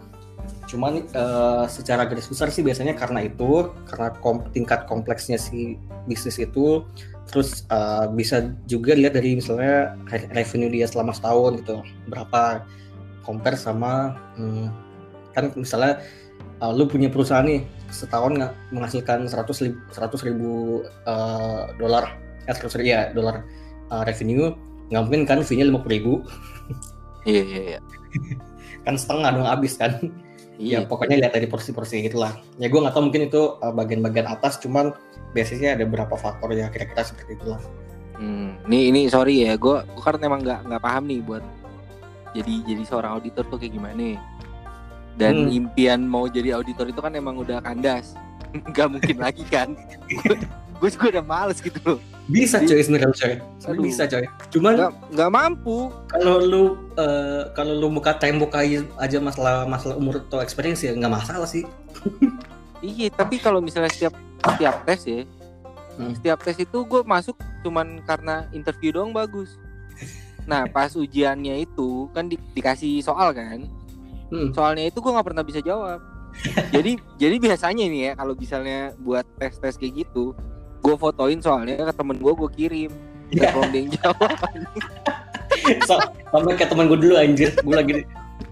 cuman 0.67 1.07
uh, 1.15 1.65
secara 1.71 2.07
garis 2.07 2.27
besar 2.27 2.51
sih 2.51 2.63
biasanya 2.63 2.95
karena 2.99 3.27
itu 3.27 3.71
karena 3.87 4.15
kom- 4.19 4.47
tingkat 4.51 4.87
kompleksnya 4.91 5.39
si 5.39 5.79
bisnis 6.11 6.39
itu. 6.43 6.83
Terus 7.27 7.67
uh, 7.75 8.07
bisa 8.11 8.55
juga 8.71 8.95
lihat 8.95 9.19
dari 9.19 9.39
misalnya 9.39 9.99
re- 10.07 10.31
revenue 10.31 10.71
dia 10.71 10.87
selama 10.87 11.15
setahun 11.15 11.63
gitu. 11.63 11.83
Berapa 12.07 12.67
compare 13.27 13.59
sama 13.59 14.15
hmm, 14.39 14.71
kan 15.35 15.51
misalnya 15.59 16.03
uh, 16.63 16.71
lu 16.71 16.87
punya 16.87 17.11
perusahaan 17.11 17.47
nih 17.47 17.67
setahun 17.91 18.39
nggak 18.39 18.53
menghasilkan 18.75 19.27
100 19.27 19.43
ribu, 19.67 19.79
100 19.91 20.27
ribu 20.31 20.53
uh, 21.07 21.71
dolar. 21.79 22.15
100 22.47 22.63
ribu 22.79 22.87
ya 22.87 23.11
dolar 23.11 23.43
uh, 23.91 24.07
revenue 24.07 24.55
nggak 24.91 25.03
mungkin 25.03 25.23
kan 25.27 25.39
fee-nya 25.43 25.67
50 25.69 25.87
ribu 25.91 26.23
Iya 27.27 27.43
iya 27.43 27.61
iya. 27.75 27.81
kan 28.87 28.95
setengah 28.95 29.35
dong 29.35 29.49
habis 29.49 29.75
kan 29.75 29.99
ya 30.57 30.81
Iya. 30.81 30.89
pokoknya 30.89 31.21
lihat 31.21 31.37
dari 31.37 31.51
porsi-porsi 31.51 32.01
gitulah 32.07 32.33
ya 32.57 32.71
gue 32.71 32.81
nggak 32.81 32.95
tahu 32.97 33.11
mungkin 33.13 33.29
itu 33.29 33.61
uh, 33.61 33.75
bagian-bagian 33.75 34.25
atas 34.31 34.57
cuman 34.63 34.95
biasanya 35.37 35.77
ada 35.77 35.85
beberapa 35.85 36.17
faktor 36.17 36.55
ya 36.57 36.71
kira-kira 36.73 37.05
seperti 37.05 37.37
itulah 37.37 37.61
Hmm. 38.17 38.57
Nih 38.65 38.89
ini 38.89 39.13
sorry 39.13 39.45
ya, 39.45 39.61
gue 39.61 39.85
kan 40.01 40.17
emang 40.25 40.41
nggak 40.41 40.65
nggak 40.73 40.83
paham 40.83 41.05
nih 41.05 41.21
buat 41.21 41.45
jadi 42.33 42.65
jadi 42.65 42.83
seorang 42.89 43.21
auditor 43.21 43.45
tuh 43.49 43.61
kayak 43.61 43.77
gimana. 43.77 44.17
Dan 45.21 45.49
Hmm. 45.49 45.53
impian 45.53 46.01
mau 46.05 46.25
jadi 46.29 46.57
auditor 46.57 46.89
itu 46.89 47.01
kan 47.01 47.13
emang 47.13 47.37
udah 47.41 47.61
kandas. 47.61 48.17
Nggak 48.73 48.89
mungkin 48.89 49.17
lagi 49.21 49.45
kan. 49.49 49.77
gue 50.77 50.89
juga 50.89 51.07
udah 51.13 51.25
males 51.25 51.59
gitu 51.59 51.79
loh. 51.83 51.99
bisa 52.27 52.59
coy 52.59 52.77
sebenarnya 52.77 53.13
coy 53.13 53.35
Aduh. 53.65 53.83
bisa 53.83 54.03
coy 54.05 54.27
cuman 54.51 54.73
Nggak 54.75 54.93
nggak 55.11 55.31
mampu. 55.31 55.79
kalau 56.07 56.37
lu 56.39 56.63
eh, 56.95 57.43
kalau 57.53 57.75
lu 57.77 57.89
muka 57.89 58.13
tembok 58.15 58.51
aja 58.53 58.83
aja 58.97 59.19
masalah 59.19 59.63
masalah 59.65 59.95
umur 59.95 60.21
atau 60.21 60.39
experience 60.39 60.81
ya 60.81 60.91
nggak 60.93 61.13
masalah 61.13 61.47
sih 61.47 61.63
Iya, 62.79 63.09
tapi 63.09 63.41
kalau 63.41 63.59
misalnya 63.59 63.89
setiap 63.89 64.13
setiap 64.45 64.85
tes 64.85 65.01
ya, 65.03 65.25
Hmm. 65.97 66.13
setiap 66.13 66.39
tes 66.39 66.61
itu 66.61 66.79
gue 66.79 67.01
masuk 67.03 67.33
cuman 67.63 68.05
karena 68.05 68.45
interview 68.53 68.93
doang 68.93 69.11
bagus. 69.11 69.57
Nah, 70.45 70.69
pas 70.77 70.93
ujiannya 70.93 71.57
itu 71.59 71.89
kan 72.13 72.29
di- 72.29 72.39
dikasih 72.53 73.01
soal 73.01 73.33
kan, 73.33 73.65
Hmm. 74.29 74.53
soalnya 74.53 74.85
itu 74.85 75.01
gue 75.01 75.09
nggak 75.09 75.25
pernah 75.25 75.41
bisa 75.41 75.59
jawab. 75.59 76.05
jadi 76.69 77.01
jadi 77.17 77.37
biasanya 77.41 77.85
nih 77.87 78.01
ya 78.03 78.13
kalau 78.13 78.37
misalnya 78.37 78.93
buat 78.99 79.25
tes 79.41 79.57
tes 79.57 79.75
kayak 79.75 80.05
gitu, 80.05 80.37
gue 80.87 80.95
fotoin 80.95 81.39
soalnya 81.43 81.83
ke 81.83 81.93
temen 81.93 82.17
gue 82.17 82.33
gue 82.33 82.51
kirim. 82.55 82.93
Dia 83.27 83.51
yang 83.51 83.91
jawab. 83.93 84.31
So- 85.83 85.99
sama 86.31 86.55
kayak 86.55 86.71
teman 86.71 86.87
gue 86.87 86.99
dulu 87.01 87.15
anjir 87.17 87.51
gue 87.57 87.75
lagi 87.75 87.93
di, 87.99 88.03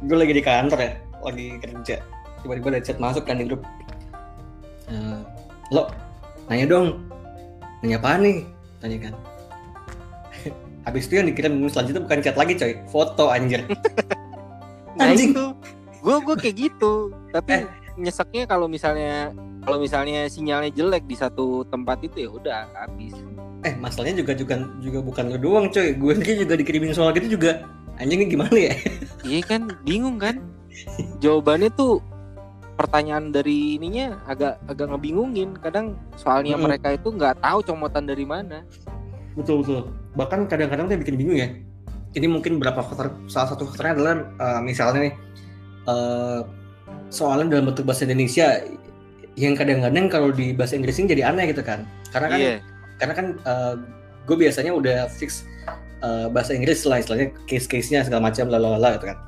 gue 0.02 0.16
lagi 0.16 0.32
di 0.34 0.42
kantor 0.42 0.78
ya 0.78 0.90
lagi 1.22 1.46
kerja 1.58 1.96
tiba-tiba 2.42 2.68
ada 2.70 2.80
chat 2.80 2.98
masuk 2.98 3.22
kan 3.22 3.38
di 3.38 3.46
grup 3.46 3.62
Eh, 4.84 5.20
lo 5.70 5.88
nanya 6.46 6.66
dong 6.66 7.06
nanya 7.80 7.96
apa 7.98 8.18
nih 8.18 8.36
tanya 8.78 8.98
kan 9.00 9.14
habis 10.86 11.06
itu 11.06 11.14
yang 11.16 11.28
dikirim 11.28 11.54
selanjutnya 11.66 12.02
bukan 12.02 12.18
chat 12.20 12.34
lagi 12.34 12.52
coy 12.54 12.72
foto 12.88 13.28
anjir 13.28 13.62
Nah 14.94 15.10
Anjing. 15.10 15.34
gue 16.00 16.16
gue 16.20 16.34
kayak 16.36 16.56
gitu. 16.56 17.10
Tapi 17.30 17.50
Eh. 17.58 17.62
Nyeseknya 17.94 18.44
kalau 18.44 18.66
misalnya 18.66 19.30
kalau 19.62 19.78
misalnya 19.80 20.26
sinyalnya 20.26 20.70
jelek 20.70 21.06
di 21.06 21.16
satu 21.16 21.62
tempat 21.68 22.02
itu 22.04 22.26
ya 22.26 22.30
udah 22.30 22.60
habis. 22.74 23.14
eh 23.64 23.72
masalahnya 23.80 24.20
juga 24.20 24.36
juga 24.36 24.54
juga 24.78 25.00
bukan 25.00 25.24
lu 25.32 25.38
doang 25.40 25.66
coy 25.72 25.96
gue 25.96 26.12
juga 26.44 26.52
dikirimin 26.52 26.92
soal 26.92 27.16
gitu 27.16 27.40
juga 27.40 27.64
anjingnya 27.96 28.28
gimana 28.28 28.52
ya 28.52 28.74
Iya 29.24 29.40
kan, 29.40 29.72
bingung 29.88 30.20
kan? 30.20 30.36
Jawabannya 31.24 31.72
tuh 31.72 32.04
pertanyaan 32.76 33.32
dari 33.32 33.80
ininya 33.80 34.20
agak 34.28 34.60
agak 34.68 34.92
ngebingungin. 34.92 35.56
Kadang 35.64 35.96
soalnya 36.20 36.60
Mm-mm. 36.60 36.66
mereka 36.68 36.92
itu 36.92 37.08
nggak 37.08 37.40
tahu 37.40 37.64
comotan 37.64 38.04
dari 38.04 38.26
mana. 38.28 38.66
betul 39.34 39.66
betul 39.66 39.90
bahkan 40.14 40.46
kadang-kadang 40.46 40.86
dia 40.86 40.94
bikin 40.94 41.18
bingung 41.18 41.34
ya 41.34 41.50
ini 42.14 42.30
mungkin 42.30 42.62
beberapa 42.62 42.86
faktor 42.86 43.10
salah 43.26 43.50
satu 43.50 43.66
faktornya 43.66 43.98
adalah 43.98 44.14
eh, 44.38 44.60
misalnya 44.62 45.10
nih 45.10 45.14
eh, 45.90 46.40
soalnya 47.14 47.46
dalam 47.54 47.70
bentuk 47.70 47.86
bahasa 47.86 48.02
Indonesia 48.02 48.58
yang 49.38 49.54
kadang-kadang 49.54 50.10
kalau 50.10 50.34
di 50.34 50.50
bahasa 50.50 50.74
Inggris 50.74 50.98
ini 50.98 51.14
jadi 51.14 51.30
aneh 51.30 51.54
gitu 51.54 51.62
kan. 51.62 51.86
Karena 52.10 52.26
kan 52.30 52.38
Iya. 52.38 52.56
karena 52.98 53.14
kan 53.14 53.26
gue 54.24 54.36
biasanya 54.38 54.72
udah 54.74 55.06
fix 55.10 55.46
eh, 56.02 56.26
bahasa 56.28 56.52
Inggris 56.52 56.82
lah 56.84 56.98
istilahnya 56.98 57.30
case-case-nya 57.46 58.02
segala 58.02 58.28
macam 58.28 58.50
lalala 58.50 58.98
gitu 58.98 59.06
kan. 59.08 59.18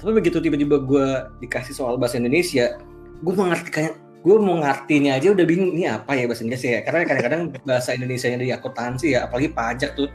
Tapi 0.00 0.10
begitu 0.16 0.40
tiba-tiba 0.40 0.76
gue 0.80 1.06
dikasih 1.40 1.72
soal 1.72 1.96
bahasa 1.96 2.16
Indonesia 2.16 2.76
gue 3.20 3.34
mengerti 3.36 3.68
kayak 3.68 3.92
gue 4.20 4.36
mau 4.36 4.60
ngartinya 4.60 5.16
aja 5.16 5.32
udah 5.32 5.44
bingung 5.48 5.72
ini 5.76 5.88
apa 5.88 6.12
ya 6.12 6.24
bahasa 6.28 6.44
Inggris 6.44 6.60
ya? 6.64 6.80
Karena 6.84 7.04
kadang-kadang 7.04 7.42
bahasa 7.68 7.96
Indonesia 7.96 8.28
yang 8.28 8.40
di 8.40 8.52
akuntansi 8.52 9.16
ya 9.16 9.28
apalagi 9.28 9.48
pajak 9.52 9.96
tuh 9.96 10.08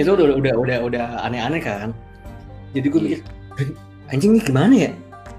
itu 0.00 0.08
udah 0.08 0.36
udah 0.40 0.54
udah 0.56 0.78
udah 0.88 1.06
aneh-aneh 1.28 1.60
kan. 1.60 1.92
Jadi 2.72 2.86
gue 2.88 3.00
Iya. 3.00 3.08
mikir 3.20 3.20
anjing 4.08 4.30
ini 4.32 4.40
gimana 4.40 4.74
ya 4.76 4.90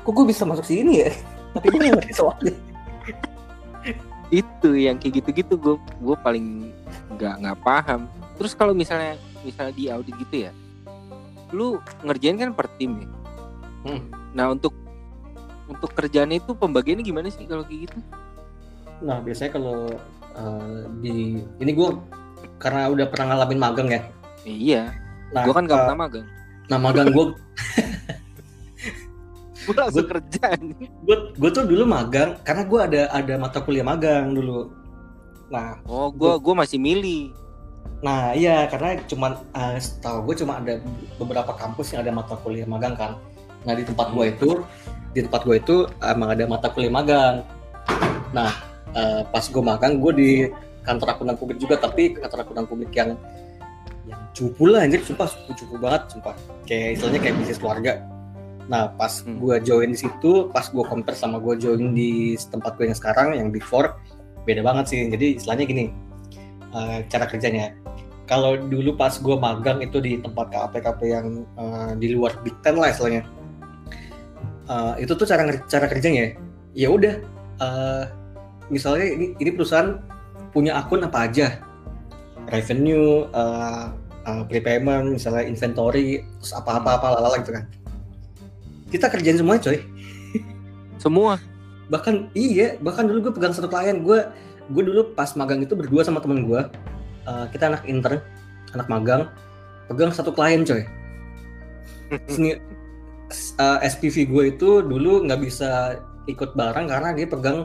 kok 0.04 0.12
gue 0.12 0.26
bisa 0.28 0.44
masuk 0.44 0.68
sini 0.68 1.08
ya 1.08 1.12
tapi 1.56 1.72
gue 1.72 1.80
nggak 1.80 1.96
ngerti 2.04 2.14
soalnya 2.14 2.54
Itu 4.34 4.74
yang 4.74 4.98
kayak 4.98 5.22
gitu-gitu 5.22 5.54
gue 5.62 5.76
gue 5.78 6.16
paling 6.26 6.74
nggak 7.18 7.34
nggak 7.46 7.58
paham. 7.62 8.10
Terus 8.42 8.58
kalau 8.58 8.74
misalnya 8.74 9.20
misalnya 9.46 9.74
di 9.78 9.86
audit 9.94 10.16
gitu 10.18 10.50
ya, 10.50 10.52
lu 11.54 11.78
ngerjain 12.02 12.42
kan 12.42 12.50
per 12.58 12.66
tim 12.82 12.98
ya. 12.98 13.08
Hmm. 13.86 14.02
Nah 14.34 14.50
untuk 14.50 14.74
untuk 15.70 15.94
kerjaan 15.94 16.34
itu 16.34 16.58
pembagiannya 16.58 17.06
gimana 17.06 17.30
sih 17.30 17.46
kalau 17.46 17.62
kayak 17.62 17.92
gitu? 17.92 17.98
Nah 19.06 19.22
biasanya 19.22 19.52
kalau 19.54 19.94
uh, 20.34 20.82
di 20.98 21.46
ini 21.62 21.72
gue 21.78 21.90
karena 22.58 22.90
udah 22.90 23.06
pernah 23.14 23.38
ngalamin 23.38 23.60
magang 23.62 23.90
ya, 23.92 24.02
Iya. 24.48 24.84
Nah, 25.34 25.44
Gua 25.50 25.54
kan 25.56 25.66
gak 25.66 25.78
eh, 25.78 25.82
pernah 25.86 26.00
magang. 26.00 26.28
Nah 26.72 26.78
magang 26.80 27.10
gue 27.14 27.26
Gue 29.68 29.76
langsung 29.80 30.08
kerja 30.08 30.46
gue 31.08 31.18
gue 31.40 31.50
tuh 31.56 31.64
dulu 31.64 31.84
magang 31.88 32.36
karena 32.44 32.64
gue 32.68 32.80
ada 32.80 33.02
ada 33.16 33.34
mata 33.40 33.60
kuliah 33.64 33.86
magang 33.86 34.36
dulu. 34.36 34.72
Nah 35.48 35.80
Oh, 35.86 36.10
gua 36.10 36.42
gua 36.42 36.66
masih 36.66 36.82
milih. 36.82 37.32
Nah 38.04 38.36
iya 38.36 38.68
karena 38.68 39.00
cuman 39.08 39.40
uh, 39.56 39.80
setahu 39.80 40.32
gue 40.32 40.44
cuma 40.44 40.60
ada 40.60 40.84
beberapa 41.16 41.56
kampus 41.56 41.96
yang 41.96 42.04
ada 42.04 42.12
mata 42.12 42.36
kuliah 42.42 42.68
magang 42.68 42.98
kan. 42.98 43.16
Nah 43.64 43.74
di 43.78 43.88
tempat 43.88 44.12
gue 44.12 44.26
itu 44.28 44.50
di 45.14 45.22
tempat 45.24 45.46
gue 45.46 45.56
itu 45.62 45.88
emang 46.04 46.36
ada 46.36 46.44
mata 46.50 46.68
kuliah 46.68 46.92
magang. 46.92 47.48
Nah 48.36 48.52
eh, 48.94 49.22
pas 49.30 49.46
gue 49.46 49.64
magang 49.64 50.02
gue 50.02 50.14
di 50.14 50.32
kantor 50.84 51.16
akuntan 51.16 51.38
publik 51.40 51.58
juga 51.64 51.80
tapi 51.80 52.20
kantor 52.20 52.44
akuntan 52.44 52.66
publik 52.68 52.92
yang 52.92 53.16
yang 54.04 54.20
cupu 54.36 54.68
lah 54.68 54.84
anjir 54.84 55.00
sumpah 55.00 55.32
cupu 55.56 55.80
banget 55.80 56.12
sumpah 56.12 56.36
kayak 56.68 57.00
istilahnya 57.00 57.20
kayak 57.24 57.36
bisnis 57.40 57.60
keluarga. 57.62 57.94
Nah 58.72 58.92
pas 58.96 59.12
Hmm. 59.24 59.40
gue 59.44 59.56
join 59.64 59.92
di 59.92 60.00
situ 60.00 60.48
pas 60.52 60.64
gue 60.68 60.84
compare 60.88 61.18
sama 61.18 61.40
gue 61.40 61.56
join 61.60 61.92
di 61.92 62.40
tempat 62.40 62.80
gue 62.80 62.88
yang 62.88 62.98
sekarang 62.98 63.36
yang 63.36 63.52
big 63.52 63.64
four 63.64 64.00
beda 64.48 64.64
banget 64.64 64.86
sih. 64.92 65.00
Jadi 65.12 65.40
istilahnya 65.40 65.66
gini 65.68 65.86
eh, 66.76 66.98
cara 67.12 67.26
kerjanya. 67.28 67.76
Kalau 68.24 68.56
dulu 68.56 68.96
pas 68.96 69.12
gue 69.20 69.36
magang 69.36 69.84
itu 69.84 70.00
di 70.00 70.16
tempat 70.16 70.48
KAP-KAP 70.48 71.00
yang 71.04 71.44
eh, 71.60 71.92
di 72.00 72.16
luar 72.16 72.40
Big 72.44 72.56
Ten 72.64 72.80
lah 72.80 72.92
istilahnya 72.92 73.24
Eh, 74.64 75.04
itu 75.04 75.12
tuh 75.12 75.28
cara 75.28 75.44
cara 75.68 75.86
kerjanya. 75.92 76.40
Ya 76.72 76.88
udah 76.88 77.20
eh, 77.60 78.04
misalnya 78.72 79.06
ini 79.12 79.36
ini 79.44 79.52
perusahaan 79.52 80.00
punya 80.56 80.80
akun 80.80 81.04
apa 81.04 81.28
aja? 81.28 81.60
Revenue 82.48 83.28
eh, 83.28 83.86
eh, 84.24 84.44
prepayment 84.48 85.20
misalnya 85.20 85.44
inventory 85.44 86.24
terus 86.40 86.56
apa-apa 86.56 86.90
apa 87.00 87.08
lalala 87.20 87.44
gitu 87.44 87.56
kan 87.60 87.68
kita 88.94 89.10
kerjain 89.10 89.42
semuanya 89.42 89.66
coy. 89.66 89.82
Semua. 91.02 91.42
bahkan 91.92 92.32
iya 92.32 92.80
bahkan 92.80 93.04
dulu 93.10 93.30
gue 93.30 93.34
pegang 93.42 93.52
satu 93.58 93.66
klien. 93.66 94.06
Gue 94.06 94.30
gue 94.70 94.84
dulu 94.86 95.18
pas 95.18 95.34
magang 95.34 95.66
itu 95.66 95.74
berdua 95.74 96.06
sama 96.06 96.22
temen 96.22 96.46
gue 96.46 96.62
Uh, 97.24 97.48
kita 97.56 97.72
anak 97.72 97.88
intern 97.88 98.20
anak 98.76 98.88
magang. 98.92 99.32
Pegang 99.88 100.12
satu 100.12 100.36
klien 100.36 100.68
coy. 100.68 100.84
Seni, 102.28 102.60
uh, 103.64 103.80
SPV 103.80 104.28
gue 104.28 104.44
itu 104.52 104.84
dulu 104.84 105.24
nggak 105.24 105.40
bisa 105.40 106.04
ikut 106.28 106.52
bareng 106.52 106.92
karena 106.92 107.16
dia 107.16 107.24
pegang 107.24 107.64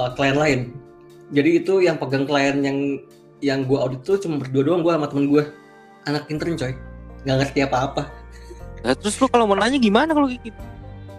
uh, 0.00 0.16
klien 0.16 0.32
lain. 0.32 0.60
Jadi 1.28 1.60
itu 1.60 1.84
yang 1.84 2.00
pegang 2.00 2.24
klien 2.24 2.64
yang 2.64 3.04
yang 3.44 3.68
gue 3.68 3.76
audit 3.76 4.00
tuh 4.00 4.16
cuma 4.16 4.40
berdua 4.40 4.64
doang 4.64 4.80
gue 4.80 4.96
sama 4.96 5.12
temen 5.12 5.28
gue 5.28 5.44
anak 6.08 6.24
intern 6.32 6.56
coy. 6.56 6.72
Nggak 7.28 7.36
ngerti 7.44 7.68
apa-apa 7.68 8.08
Nah, 8.84 8.94
terus 8.94 9.16
lu 9.20 9.26
kalau 9.30 9.48
mau 9.48 9.56
nanya 9.56 9.78
gimana 9.80 10.10
kalau 10.12 10.28
kayak 10.28 10.42
gitu? 10.52 10.60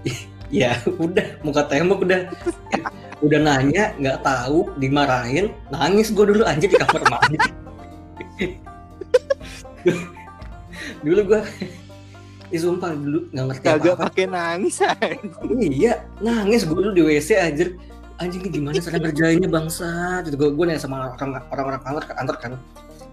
ya 0.64 0.78
udah 0.86 1.28
muka 1.44 1.66
tembok 1.68 2.04
udah. 2.06 2.30
Udah 3.18 3.40
nanya 3.42 3.98
nggak 3.98 4.22
tahu 4.22 4.70
dimarahin. 4.78 5.50
Nangis 5.74 6.14
gue 6.14 6.26
dulu 6.26 6.46
anjir 6.46 6.70
di 6.70 6.78
kamar 6.78 7.04
mandi. 7.10 7.38
Dulu 11.06 11.22
gue 11.26 11.42
Ih, 12.48 12.64
sumpah 12.64 12.96
dulu 12.96 13.28
nggak 13.36 13.46
ngerti 13.52 13.66
Kagak 13.68 14.00
apa-apa 14.00 14.08
pakai 14.08 14.26
nangis 14.32 14.80
iya 15.60 16.00
nangis 16.24 16.64
gue 16.64 16.80
dulu 16.80 16.96
di 16.96 17.04
WC 17.04 17.30
anjir. 17.36 17.76
Anjing 18.18 18.48
ini 18.48 18.50
gimana 18.50 18.80
cara 18.80 18.98
ngerjainnya 19.04 19.50
bangsa? 19.52 20.24
Gitu 20.24 20.40
gue 20.40 20.50
gue 20.56 20.64
nanya 20.64 20.80
sama 20.80 21.12
orang 21.12 21.44
orang 21.52 21.82
kantor 21.84 22.04
kantor 22.08 22.36
kan. 22.40 22.52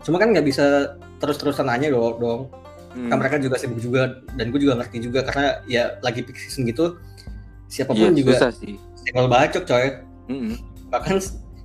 Cuma 0.07 0.23
kan 0.23 0.31
nggak 0.31 0.47
bisa 0.47 0.95
terus 1.19 1.35
terusan 1.41 1.67
nanya 1.67 1.91
dong 1.91 2.15
dong 2.23 2.43
Hmm. 2.95 3.11
kan 3.11 3.17
mereka 3.19 3.43
juga 3.43 3.59
sibuk 3.59 3.83
juga 3.83 4.23
dan 4.39 4.55
gue 4.55 4.61
juga 4.63 4.79
ngerti 4.79 5.03
juga 5.03 5.27
karena 5.27 5.59
ya 5.67 5.99
lagi 5.99 6.23
peak 6.23 6.39
season 6.39 6.63
gitu 6.71 6.95
siapa 7.67 7.91
pun 7.91 8.15
juga 8.15 8.39
susah 8.39 8.55
sih. 8.55 8.79
bacok 9.11 9.65
coy 9.67 9.87
Mm-mm. 10.31 10.55
bahkan 10.95 11.19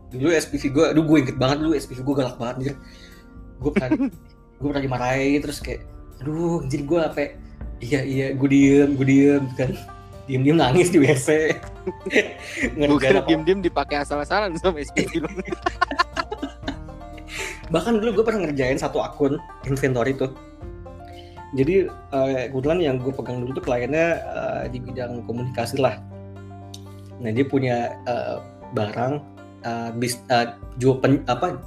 dulu 0.10 0.34
SPV 0.34 0.63
gue, 0.73 0.86
aduh 0.89 1.06
gue 1.06 1.17
inget 1.21 1.38
banget 1.38 1.62
dulu 1.62 1.77
SPV 1.77 2.01
gue 2.01 2.15
galak 2.17 2.36
banget 2.41 2.56
anjir 2.58 2.75
gue 3.62 3.71
pernah 3.77 3.89
gue 4.60 4.67
pernah 4.73 4.84
dimarahin 4.84 5.39
terus 5.45 5.62
kayak 5.62 5.86
aduh 6.17 6.65
anjir 6.65 6.82
gue 6.82 6.99
apa 6.99 7.17
ya, 7.21 7.30
iya 7.80 7.99
iya 8.03 8.27
gue 8.34 8.49
diem 8.49 8.89
gue 8.97 9.06
diem 9.06 9.43
kan 9.53 9.69
diem 10.25 10.41
diem 10.41 10.58
nangis 10.58 10.89
di 10.89 10.97
WC 10.97 11.30
kira 12.97 13.21
apa 13.21 13.30
diem-diem 13.30 13.62
dipakai 13.62 14.01
asal-asalan 14.01 14.58
sama 14.58 14.82
lu. 14.82 15.25
bahkan 17.73 18.01
dulu 18.01 18.21
gue 18.21 18.25
pernah 18.25 18.49
ngerjain 18.49 18.82
satu 18.82 18.97
akun 18.97 19.38
inventory 19.69 20.17
tuh 20.17 20.34
jadi 21.57 21.89
eh, 21.89 22.53
kebetulan 22.53 22.79
yang 22.81 22.95
gue 23.01 23.09
pegang 23.09 23.41
dulu 23.41 23.57
tuh 23.57 23.65
kliennya 23.65 24.07
eh, 24.21 24.63
di 24.69 24.77
bidang 24.77 25.25
komunikasi 25.25 25.81
lah. 25.81 25.97
Nah 27.17 27.31
dia 27.33 27.45
punya 27.45 27.97
eh, 28.05 28.38
barang 28.77 29.13
eh, 29.65 29.89
bis 29.97 30.21
eh, 30.29 30.53
jual 30.77 31.01
pen- 31.01 31.25
apa 31.25 31.57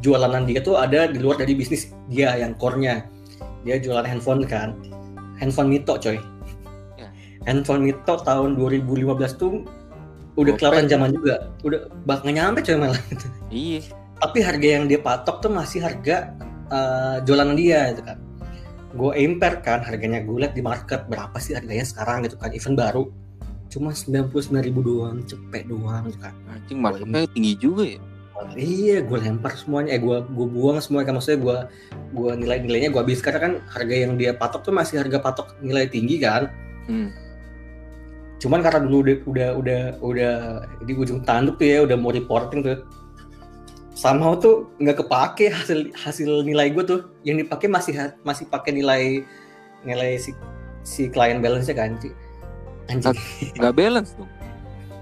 jualanan 0.00 0.48
dia 0.48 0.64
tuh 0.64 0.80
ada 0.80 1.10
di 1.10 1.20
luar 1.20 1.36
dari 1.36 1.52
bisnis 1.52 1.92
dia 2.08 2.40
yang 2.40 2.56
core-nya. 2.56 3.04
Dia 3.68 3.76
jualan 3.76 4.08
handphone 4.08 4.48
kan. 4.48 4.72
Handphone 5.36 5.68
Mito 5.68 6.00
coy. 6.00 6.16
Ya. 6.96 7.08
handphone 7.44 7.84
Mito 7.84 8.16
tahun 8.24 8.56
2015 8.56 9.04
tuh 9.36 9.62
udah 10.40 10.52
kelihatan 10.56 10.88
zaman 10.88 11.12
juga. 11.12 11.52
Udah 11.68 11.84
bak 12.08 12.24
nyampe 12.24 12.64
coy 12.64 12.76
malah. 12.80 13.00
Iya. 13.52 13.80
tapi 14.18 14.42
harga 14.42 14.66
yang 14.66 14.90
dia 14.90 14.98
patok 14.98 15.46
tuh 15.46 15.52
masih 15.54 15.78
harga 15.78 16.34
eh, 16.74 17.16
jualan 17.22 17.54
dia 17.54 17.94
gitu 17.94 18.02
kan 18.02 18.18
gue 18.96 19.12
impare 19.20 19.60
kan 19.60 19.84
harganya 19.84 20.24
gue 20.24 20.36
liat 20.40 20.56
di 20.56 20.64
market 20.64 21.04
berapa 21.12 21.36
sih 21.36 21.52
harganya 21.52 21.84
sekarang 21.84 22.24
gitu 22.24 22.40
kan 22.40 22.50
event 22.56 22.76
baru 22.78 23.04
cuma 23.68 23.92
99.000 23.92 24.64
ribu 24.64 24.80
doang 24.80 25.20
cepet 25.28 25.68
doang 25.68 26.08
gitu 26.08 26.18
kan 26.24 26.32
Anjing 26.48 26.80
marketnya 26.80 27.28
tinggi 27.28 27.52
juga 27.60 27.84
ya. 27.84 28.00
iya 28.56 29.04
gue 29.04 29.18
lempar 29.20 29.52
semuanya 29.60 29.92
eh 29.92 30.00
gue 30.00 30.24
gue 30.24 30.46
buang 30.48 30.80
semuanya 30.80 31.12
kan 31.12 31.14
maksudnya 31.20 31.40
gue 31.44 31.56
gue 32.16 32.30
nilai 32.40 32.58
nilainya 32.64 32.88
gue 32.94 33.00
habis 33.02 33.20
karena 33.20 33.40
kan 33.44 33.52
harga 33.68 33.94
yang 34.08 34.16
dia 34.16 34.32
patok 34.32 34.64
tuh 34.64 34.72
masih 34.72 35.04
harga 35.04 35.18
patok 35.20 35.58
nilai 35.60 35.84
tinggi 35.90 36.22
kan 36.22 36.48
Hmm. 36.88 37.12
cuman 38.40 38.64
karena 38.64 38.80
dulu 38.88 39.04
udah 39.04 39.16
udah 39.28 39.50
udah 39.60 39.82
udah 40.00 40.32
di 40.88 40.96
ujung 40.96 41.20
tanduk 41.20 41.60
tuh 41.60 41.68
ya 41.68 41.78
udah 41.84 42.00
mau 42.00 42.08
reporting 42.08 42.64
tuh 42.64 42.80
somehow 43.98 44.38
tuh 44.38 44.70
nggak 44.78 45.02
kepake 45.02 45.50
hasil 45.50 45.90
hasil 45.98 46.46
nilai 46.46 46.70
gue 46.70 46.84
tuh. 46.86 47.00
Yang 47.26 47.50
dipakai 47.50 47.66
masih 47.66 47.98
masih 48.22 48.46
pakai 48.46 48.70
nilai 48.70 49.26
nilai 49.82 50.14
si 50.22 50.30
si 50.86 51.10
client 51.10 51.42
balance 51.42 51.66
nya 51.66 51.74
kan 51.74 51.98
Ci. 51.98 52.14
anjing. 52.88 53.18
Gak 53.58 53.74
balance 53.74 54.14
dong. 54.14 54.30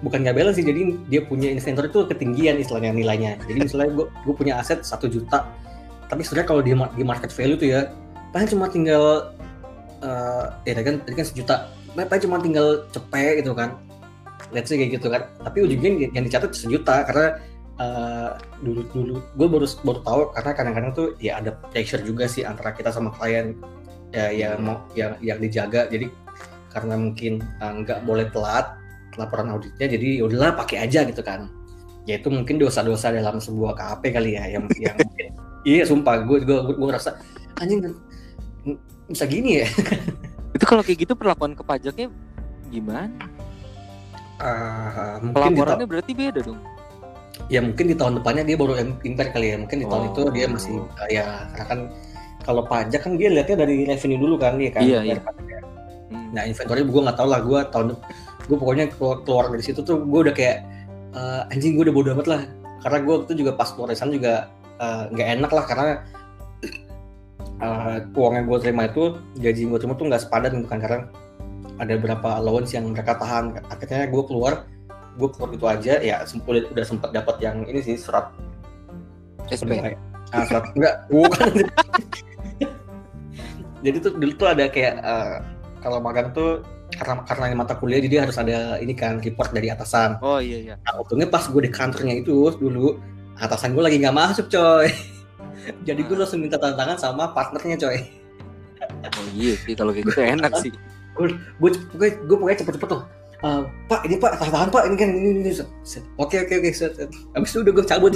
bukan 0.05 0.29
nggak 0.29 0.37
balance 0.37 0.61
sih 0.61 0.67
jadi 0.67 0.93
dia 1.09 1.25
punya 1.25 1.49
inventory 1.49 1.89
tuh 1.89 2.05
ketinggian 2.05 2.61
istilahnya 2.61 2.93
nilainya. 2.93 3.41
Jadi 3.49 3.65
misalnya 3.65 3.91
gue 3.97 4.07
gue 4.09 4.35
punya 4.37 4.61
aset 4.61 4.85
satu 4.85 5.09
juta 5.09 5.49
tapi 6.07 6.23
sebenarnya 6.23 6.49
kalau 6.49 6.63
di 6.63 6.73
di 6.73 7.05
market 7.05 7.33
value 7.33 7.59
tuh 7.59 7.69
ya 7.73 7.81
paling 8.31 8.49
cuma 8.51 8.69
tinggal 8.69 9.33
eh 10.05 10.45
ya 10.69 10.85
kan 10.85 11.01
tadi 11.01 11.15
kan 11.17 11.27
sejuta 11.27 11.55
paling 11.97 12.23
cuma 12.29 12.37
tinggal 12.41 12.85
cepet 12.93 13.41
gitu 13.45 13.53
kan. 13.57 13.81
Let's 14.53 14.69
say 14.69 14.77
kayak 14.77 15.01
gitu 15.01 15.09
kan. 15.09 15.27
Tapi 15.43 15.65
ujungnya 15.65 16.13
yang 16.13 16.25
dicatat 16.29 16.53
sejuta 16.53 17.03
karena 17.09 17.41
eh, 17.81 18.31
dulu 18.63 18.83
dulu. 18.93 19.17
Gue 19.37 19.49
baru 19.49 19.67
baru 19.85 20.01
tahu 20.05 20.21
karena 20.37 20.51
kadang-kadang 20.57 20.93
tuh 20.97 21.09
ya 21.21 21.41
ada 21.41 21.57
pressure 21.73 22.03
juga 22.03 22.29
sih 22.29 22.43
antara 22.43 22.73
kita 22.73 22.93
sama 22.93 23.13
klien 23.15 23.57
ya 24.15 24.33
yang 24.33 24.63
mau 24.65 24.85
yang 24.97 25.17
yang 25.21 25.39
dijaga. 25.41 25.89
Jadi 25.89 26.09
karena 26.73 26.95
mungkin 26.97 27.41
eh, 27.41 27.73
nggak 27.85 28.05
boleh 28.05 28.29
telat 28.33 28.77
laporan 29.17 29.49
auditnya 29.49 29.89
jadi 29.89 30.21
yaudahlah 30.21 30.61
pakai 30.61 30.85
aja 30.85 31.05
gitu 31.09 31.25
kan. 31.25 31.49
Ya 32.07 32.23
itu 32.23 32.31
mungkin 32.31 32.61
dosa-dosa 32.61 33.11
dalam 33.11 33.43
sebuah 33.43 33.75
KAP 33.75 34.15
kali 34.15 34.39
ya 34.39 34.45
yang 34.59 34.69
yang 34.79 34.97
mungkin. 35.03 35.27
Iya 35.67 35.83
sumpah. 35.89 36.23
Gue 36.23 36.45
gue 36.45 36.59
gue 36.63 36.87
ngerasa 36.87 37.19
anjing 37.59 37.97
bisa 39.07 39.25
gini 39.27 39.63
ya? 39.63 39.69
Itu 40.57 40.65
kalau 40.65 40.83
kayak 40.83 41.07
gitu 41.07 41.15
perlakuan 41.15 41.53
ke 41.55 41.63
pajaknya 41.63 42.09
gimana? 42.73 43.13
Ah, 44.37 45.17
mungkin 45.25 45.57
Pelaporannya 45.57 45.87
berarti 45.89 46.13
beda 46.13 46.41
dong. 46.45 46.61
Ya 47.49 47.61
mungkin 47.63 47.87
di 47.87 47.97
tahun 47.97 48.19
depannya 48.21 48.43
dia 48.43 48.57
baru 48.57 48.75
im- 48.81 49.01
impair 49.05 49.29
kali 49.31 49.55
ya 49.55 49.57
mungkin 49.61 49.79
di 49.83 49.87
tahun 49.87 50.03
Oh. 50.03 50.11
itu 50.11 50.21
dia 50.33 50.47
masih 50.49 50.75
uh, 50.83 51.09
ya 51.09 51.25
karena 51.55 51.67
kan 51.69 51.81
kalau 52.43 52.63
pajak 52.65 53.01
kan 53.03 53.13
dia 53.19 53.29
lihatnya 53.31 53.57
dari 53.63 53.85
revenue 53.85 54.19
dulu 54.19 54.35
kan 54.39 54.55
ya 54.59 54.71
kan 54.71 54.83
Iya, 54.83 55.01
iya. 55.05 55.19
Hmm. 56.07 56.31
nah 56.31 56.43
inventory 56.47 56.87
gue 56.87 57.03
nggak 57.03 57.19
tahu 57.19 57.29
lah 57.29 57.41
gue 57.43 57.61
tahun 57.71 57.87
gue 58.47 58.57
pokoknya 58.57 58.85
keluar, 58.95 59.17
keluar 59.27 59.45
dari 59.51 59.63
situ 59.63 59.83
tuh 59.83 59.99
gue 60.01 60.21
udah 60.31 60.35
kayak 60.35 60.63
eh, 61.13 61.53
anjing 61.53 61.75
gue 61.75 61.85
udah 61.87 61.95
bodo 61.95 62.11
amat 62.15 62.27
lah 62.31 62.41
karena 62.83 62.99
gue 63.03 63.15
itu 63.27 63.33
juga 63.43 63.51
pas 63.59 63.69
keluar 63.75 63.91
dari 63.91 63.99
sana 63.99 64.11
juga 64.15 64.35
eh, 64.79 65.03
nggak 65.11 65.29
enak 65.39 65.51
lah 65.51 65.65
karena 65.67 65.87
eh, 67.67 67.97
uang 68.15 68.33
yang 68.35 68.47
gue 68.47 68.59
terima 68.63 68.83
itu 68.87 69.03
gaji 69.39 69.63
gue 69.67 69.79
terima 69.79 69.95
tuh 69.95 70.07
nggak 70.07 70.23
sepadan 70.23 70.51
gitu 70.63 70.69
kan 70.69 70.79
karena 70.79 70.99
ada 71.77 71.93
beberapa 72.01 72.29
allowance 72.41 72.73
yang 72.73 72.89
mereka 72.89 73.19
tahan 73.19 73.61
akhirnya 73.69 74.09
gue 74.09 74.23
keluar 74.25 74.65
gue 75.17 75.29
keluar 75.33 75.49
gitu 75.53 75.67
aja 75.67 75.95
ya 76.01 76.17
sempat 76.29 76.69
udah 76.69 76.85
sempat 76.85 77.11
dapat 77.11 77.37
yang 77.41 77.65
ini 77.65 77.81
sih 77.81 77.97
surat 77.97 78.29
SP. 79.49 79.97
ah, 80.33 80.45
surat 80.45 80.65
enggak 80.77 80.95
bukan 81.09 81.51
jadi 83.85 83.97
tuh 84.03 84.13
dulu 84.17 84.33
tuh 84.37 84.49
ada 84.51 84.65
kayak 84.69 85.01
uh, 85.01 85.41
kalau 85.81 85.99
magang 86.03 86.35
tuh 86.35 86.61
karena 86.97 87.23
karena 87.27 87.45
ini 87.51 87.57
mata 87.59 87.75
kuliah 87.77 88.01
jadi 88.01 88.27
harus 88.27 88.37
ada 88.39 88.79
ini 88.79 88.95
kan 88.95 89.19
report 89.21 89.51
dari 89.53 89.69
atasan. 89.69 90.17
Oh 90.23 90.39
iya 90.39 90.59
iya. 90.63 90.75
Nah, 90.87 91.03
untungnya 91.03 91.29
pas 91.29 91.45
gue 91.45 91.63
di 91.63 91.71
kantornya 91.71 92.23
itu 92.23 92.55
dulu 92.57 92.97
atasan 93.37 93.77
gue 93.77 93.85
lagi 93.85 94.01
nggak 94.01 94.17
masuk 94.17 94.47
coy. 94.49 94.89
jadi 95.89 96.01
gue 96.01 96.17
langsung 96.17 96.41
minta 96.41 96.57
tanda 96.57 96.79
tangan 96.79 96.99
sama 96.99 97.35
partnernya 97.35 97.77
coy. 97.77 97.99
Oh 99.07 99.27
iya 99.35 99.59
sih 99.61 99.75
kalau 99.75 99.93
kayak 99.93 100.09
gitu 100.09 100.21
enak 100.23 100.53
sih. 100.63 100.73
Gue 101.19 101.37
gue, 101.61 102.09
gue 102.25 102.37
pokoknya 102.39 102.59
cepet-cepet 102.65 102.89
tuh. 102.89 103.03
Uh, 103.47 103.63
pak 103.87 104.03
ini 104.11 104.19
pak 104.19 104.43
tanda 104.43 104.51
tangan 104.51 104.69
pak. 104.75 104.83
Ini 104.91 104.97
kan 104.99 105.11
ini 105.15 105.29
ini, 105.39 105.51
oke 106.19 106.35
oke 106.35 106.55
oke 106.59 106.71
abis 107.39 107.51
itu 107.55 107.59
udah 107.63 107.73
gue 107.79 107.85
cabut. 107.87 108.13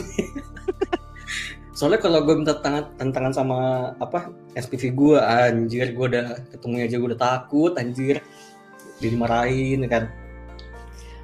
Soalnya 1.78 2.02
kalau 2.02 2.26
gue 2.26 2.34
minta 2.34 2.58
tangan 2.58 2.90
tantangan 2.98 3.32
sama 3.32 3.58
apa 4.02 4.34
SPV 4.58 4.90
gue 4.90 5.16
anjir 5.22 5.94
gue 5.94 6.06
udah 6.10 6.26
ketemunya 6.50 6.90
aja 6.90 6.96
gue 6.98 7.08
udah 7.14 7.20
takut 7.22 7.72
anjir. 7.78 8.18
Dimarahin 8.98 9.86
kan. 9.86 10.10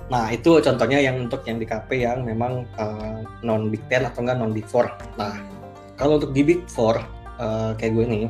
Nah 0.07 0.31
itu 0.31 0.63
contohnya 0.63 1.03
yang 1.03 1.27
untuk 1.27 1.43
yang 1.43 1.59
di 1.59 1.67
KP 1.67 2.07
yang 2.07 2.23
memang 2.23 2.63
uh, 2.79 3.27
non 3.43 3.75
Big 3.75 3.83
Ten 3.91 4.07
atau 4.07 4.23
enggak 4.23 4.39
non 4.39 4.55
Big 4.55 4.71
Four. 4.71 4.87
Nah 5.19 5.35
kalau 5.99 6.23
untuk 6.23 6.31
di 6.31 6.47
Big 6.47 6.63
Four 6.71 7.03
uh, 7.43 7.75
kayak 7.75 7.93
gue 7.99 8.05
nih 8.07 8.25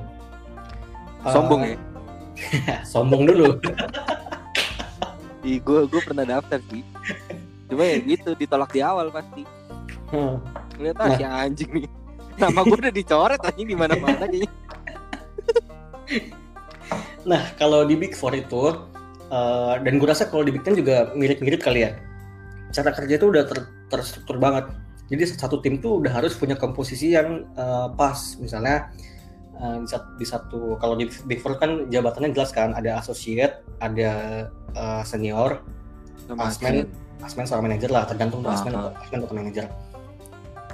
sombong 1.27 1.62
uh, 1.62 1.69
ya? 1.69 1.77
Sombong 2.93 3.23
dulu 3.29 3.57
Ih, 5.47 5.63
gue 5.63 5.87
gue 5.87 6.03
pernah 6.03 6.27
daftar 6.27 6.59
sih. 6.67 6.83
Cuma 7.71 7.87
ya 7.87 8.03
gitu 8.03 8.35
ditolak 8.35 8.75
di 8.75 8.83
awal 8.83 9.15
pasti. 9.15 9.47
Hmm. 10.11 10.43
Lihat 10.83 10.99
ah 10.99 11.07
nah. 11.07 11.15
si 11.15 11.23
anjing 11.23 11.71
nih. 11.71 11.89
Nama 12.43 12.61
gue 12.67 12.79
udah 12.83 12.95
dicoret 12.95 13.41
anjing 13.47 13.69
di 13.71 13.77
mana-mana 13.79 14.27
kayaknya. 14.27 14.51
nah, 17.31 17.43
kalau 17.55 17.87
di 17.87 17.95
Big 17.95 18.19
Four 18.19 18.35
itu 18.35 18.75
uh, 19.31 19.75
dan 19.79 20.03
gue 20.03 20.09
rasa 20.11 20.27
kalau 20.27 20.43
di 20.43 20.51
Big 20.51 20.67
Ten 20.67 20.75
juga 20.75 21.15
mirip-mirip 21.15 21.63
kali 21.63 21.87
ya. 21.87 21.95
Cara 22.75 22.91
kerja 22.91 23.15
itu 23.15 23.31
udah 23.31 23.47
ter 23.47 23.71
terstruktur 23.87 24.43
banget. 24.43 24.67
Jadi 25.07 25.23
satu 25.31 25.63
tim 25.63 25.79
tuh 25.79 26.03
udah 26.03 26.11
harus 26.11 26.35
punya 26.35 26.59
komposisi 26.59 27.15
yang 27.15 27.47
uh, 27.55 27.95
pas. 27.95 28.35
Misalnya 28.43 28.91
uh, 29.61 29.79
di 30.16 30.27
satu 30.27 30.77
kalau 30.81 30.95
di 30.97 31.09
Big 31.29 31.40
Four 31.40 31.57
kan 31.61 31.88
jabatannya 31.88 32.33
jelas 32.33 32.53
kan 32.53 32.73
ada 32.77 33.01
associate, 33.01 33.62
ada 33.81 34.47
uh, 34.77 35.03
senior, 35.05 35.62
Sama 36.27 36.51
asmen, 36.51 36.90
asmen 37.23 37.47
sama 37.47 37.71
manajer 37.71 37.90
lah, 37.92 38.05
tergantung 38.05 38.42
tuh 38.42 38.51
asmen 38.51 38.75
atau 38.75 38.92
asmen 38.99 39.19
atau 39.23 39.37
manajer. 39.37 39.64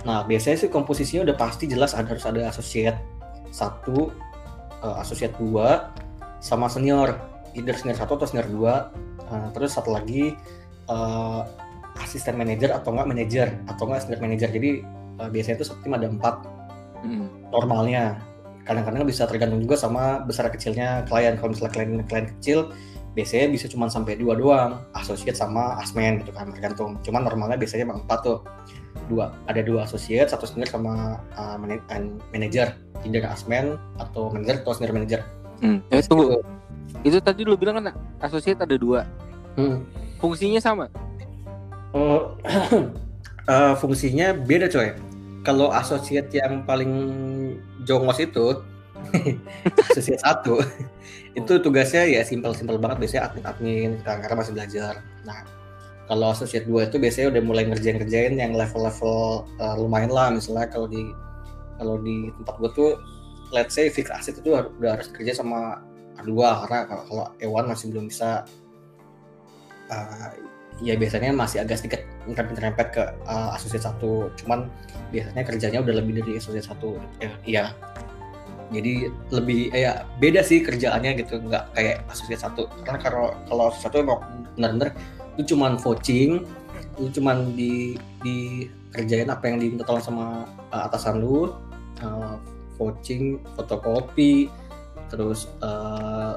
Nah 0.02 0.26
biasanya 0.26 0.66
sih 0.66 0.70
komposisinya 0.72 1.28
udah 1.30 1.36
pasti 1.38 1.70
jelas 1.70 1.94
ada 1.94 2.08
harus 2.10 2.26
ada 2.26 2.50
associate 2.50 2.98
satu, 3.52 4.10
uh, 4.80 4.96
associate 5.04 5.36
dua, 5.36 5.92
sama 6.40 6.66
senior, 6.66 7.14
either 7.54 7.76
senior 7.76 7.94
satu 7.94 8.16
atau 8.18 8.26
senior 8.26 8.48
dua, 8.48 8.74
uh, 9.28 9.48
terus 9.52 9.76
satu 9.76 9.92
lagi 9.92 10.34
uh, 10.88 11.44
asisten 12.00 12.34
manajer 12.40 12.72
atau 12.72 12.96
enggak 12.96 13.08
manajer 13.12 13.48
atau 13.68 13.84
enggak 13.86 14.00
senior 14.08 14.20
manajer. 14.24 14.48
Jadi 14.50 14.70
uh, 15.20 15.28
biasanya 15.28 15.60
itu 15.60 15.66
satu 15.68 15.80
tim 15.84 15.94
ada 15.94 16.08
empat 16.08 16.34
hmm. 17.04 17.52
normalnya. 17.52 18.18
Kadang-kadang 18.62 19.02
bisa 19.02 19.26
tergantung 19.26 19.58
juga 19.58 19.74
sama 19.74 20.22
besar 20.22 20.46
kecilnya 20.48 21.02
klien. 21.10 21.34
Kalau 21.34 21.50
misalnya 21.50 21.72
klien 21.74 21.90
klien 22.06 22.26
kecil, 22.38 22.58
biasanya 23.18 23.50
bisa 23.50 23.66
cuma 23.66 23.90
sampai 23.90 24.14
dua 24.14 24.38
doang. 24.38 24.82
Associate 24.94 25.34
sama 25.34 25.78
asmen 25.82 26.22
gitu 26.22 26.30
kan 26.30 26.50
tergantung. 26.54 26.98
Cuman 27.02 27.26
normalnya 27.26 27.58
biasanya 27.58 27.90
emang 27.90 28.06
empat 28.06 28.20
tuh. 28.22 28.38
Dua 29.10 29.34
ada 29.50 29.60
dua 29.66 29.82
associate 29.82 30.30
satu 30.30 30.46
senior 30.46 30.70
sama 30.70 31.18
uh, 31.34 31.58
manager. 32.30 32.70
Either 33.02 33.26
asmen 33.26 33.74
atau 33.98 34.30
manager 34.30 34.62
atau 34.62 34.72
senior 34.78 34.94
manager. 34.94 35.20
Hmm. 35.58 35.82
eh, 35.90 36.02
tunggu. 36.06 36.38
Itu 37.02 37.18
tadi 37.18 37.42
lu 37.42 37.58
bilang 37.58 37.82
kan 37.82 37.94
associate 38.22 38.62
ada 38.62 38.78
dua. 38.78 39.02
Hmm. 39.52 39.84
fungsinya 40.16 40.62
sama? 40.62 40.86
Uh, 41.92 42.30
uh, 43.52 43.74
fungsinya 43.76 44.32
beda 44.32 44.70
coy 44.70 45.11
kalau 45.42 45.74
associate 45.74 46.30
yang 46.30 46.62
paling 46.62 46.92
jongos 47.82 48.22
itu 48.22 48.62
sesi 49.94 50.14
satu 50.14 50.62
itu 51.34 51.52
tugasnya 51.58 52.06
ya 52.06 52.22
simpel-simpel 52.22 52.78
banget 52.78 53.02
biasanya 53.02 53.22
admin-admin 53.30 53.98
karena 54.06 54.34
masih 54.38 54.54
belajar. 54.54 55.02
Nah 55.26 55.42
kalau 56.06 56.30
associate 56.34 56.68
2 56.68 56.92
itu 56.92 56.96
biasanya 57.00 57.28
udah 57.34 57.42
mulai 57.42 57.64
ngerjain-ngerjain 57.66 58.36
yang 58.36 58.52
level-level 58.54 59.48
uh, 59.58 59.76
lumayan 59.80 60.12
lah. 60.12 60.28
Misalnya 60.30 60.68
kalau 60.70 60.86
di 60.86 61.02
kalau 61.80 61.98
di 61.98 62.30
tempat 62.38 62.54
gue 62.62 62.70
tuh 62.76 62.90
let's 63.50 63.74
say 63.74 63.88
fix 63.88 64.12
asset 64.12 64.38
itu 64.38 64.54
udah 64.54 64.90
harus 64.98 65.08
kerja 65.10 65.40
sama 65.40 65.82
A2 66.20 66.32
karena 66.36 66.78
kalau, 66.86 67.02
kalau 67.08 67.24
E1 67.40 67.64
masih 67.66 67.86
belum 67.90 68.04
bisa 68.12 68.44
uh, 69.88 70.30
ya 70.82 70.98
biasanya 70.98 71.30
masih 71.30 71.62
agak 71.62 71.78
sedikit 71.78 72.02
nyerempet 72.26 72.86
ke 72.90 73.02
uh, 73.24 73.54
associate 73.54 73.86
satu. 73.86 74.28
Cuman 74.42 74.66
biasanya 75.14 75.42
kerjanya 75.46 75.78
udah 75.80 75.94
lebih 76.02 76.20
dari 76.20 76.42
associate 76.42 76.66
satu. 76.66 76.98
Ya, 77.22 77.30
ya 77.46 77.64
jadi 78.74 79.12
lebih 79.30 79.70
eh, 79.76 79.86
ya 79.86 80.02
beda 80.18 80.42
sih 80.42 80.60
kerjaannya 80.66 81.22
gitu. 81.22 81.38
Nggak 81.38 81.70
kayak 81.78 81.96
asosiasi 82.10 82.42
satu. 82.42 82.66
Karena 82.82 82.98
kalau 82.98 83.26
kalau 83.46 83.66
satu 83.78 84.02
emang 84.02 84.20
benar-benar 84.58 84.90
itu 85.38 85.54
cuman 85.56 85.78
coaching 85.80 86.44
itu 87.00 87.22
cuman 87.22 87.56
di 87.56 87.96
di 88.20 88.68
kerjain 88.92 89.32
apa 89.32 89.48
yang 89.48 89.56
diminta 89.56 89.86
tolong 89.88 90.04
sama 90.04 90.44
uh, 90.68 90.84
atasan 90.84 91.24
lu 91.24 91.56
uh, 92.04 92.36
coaching 92.76 93.40
fotokopi 93.56 94.52
terus 95.08 95.48
uh, 95.64 96.36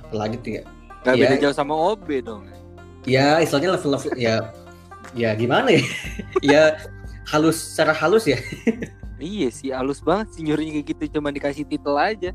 apa 0.00 0.14
lagi 0.14 0.36
tuh 0.40 0.52
ya? 0.60 0.64
Gak 1.04 1.16
ya, 1.16 1.20
beda 1.28 1.36
jauh 1.40 1.56
sama 1.56 1.72
OB 1.72 2.08
dong 2.24 2.59
ya 3.08 3.40
istilahnya 3.40 3.76
level-level 3.76 4.12
ya 4.16 4.52
ya 5.16 5.32
gimana 5.34 5.72
ya 5.72 5.82
ya 6.52 6.62
halus 7.28 7.56
secara 7.56 7.94
halus 7.96 8.28
ya 8.28 8.38
Iya 9.20 9.48
sih, 9.52 9.68
halus 9.68 10.00
banget 10.00 10.32
sih 10.32 10.42
nyurinya 10.48 10.80
kayak 10.80 10.86
gitu, 10.96 11.20
cuma 11.20 11.28
dikasih 11.28 11.68
titel 11.68 11.92
aja. 12.00 12.32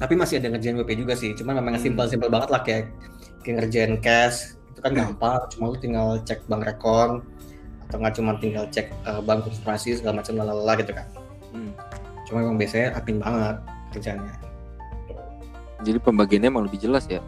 Tapi 0.00 0.16
masih 0.16 0.40
ada 0.40 0.48
ngerjain 0.48 0.80
WP 0.80 1.04
juga 1.04 1.12
sih, 1.12 1.36
cuma 1.36 1.52
memang 1.52 1.76
hmm. 1.76 1.84
simpel-simpel 1.84 2.32
banget 2.32 2.48
lah 2.48 2.64
kayak, 2.64 2.88
kayak 3.44 3.54
ngerjain 3.60 3.92
cash, 4.00 4.56
itu 4.72 4.80
kan 4.80 4.96
hmm. 4.96 5.00
gampang, 5.20 5.44
cuma 5.52 5.64
lu 5.68 5.76
tinggal 5.76 6.16
cek 6.24 6.48
bank 6.48 6.64
rekon, 6.64 7.20
atau 7.88 7.96
nggak 8.00 8.14
cuma 8.16 8.40
tinggal 8.40 8.64
cek 8.72 8.88
uh, 9.04 9.20
bank 9.20 9.44
konsentrasi 9.44 10.00
segala 10.00 10.24
macam 10.24 10.32
lalala 10.40 10.72
gitu 10.80 10.92
kan. 10.96 11.06
Hmm. 11.52 11.72
Cuma 12.24 12.40
memang 12.40 12.56
biasanya 12.56 12.96
apin 12.96 13.20
banget 13.20 13.56
kerjanya. 13.92 14.32
Jadi 15.84 15.98
pembagiannya 16.00 16.48
emang 16.48 16.64
lebih 16.72 16.88
jelas 16.88 17.04
ya? 17.04 17.20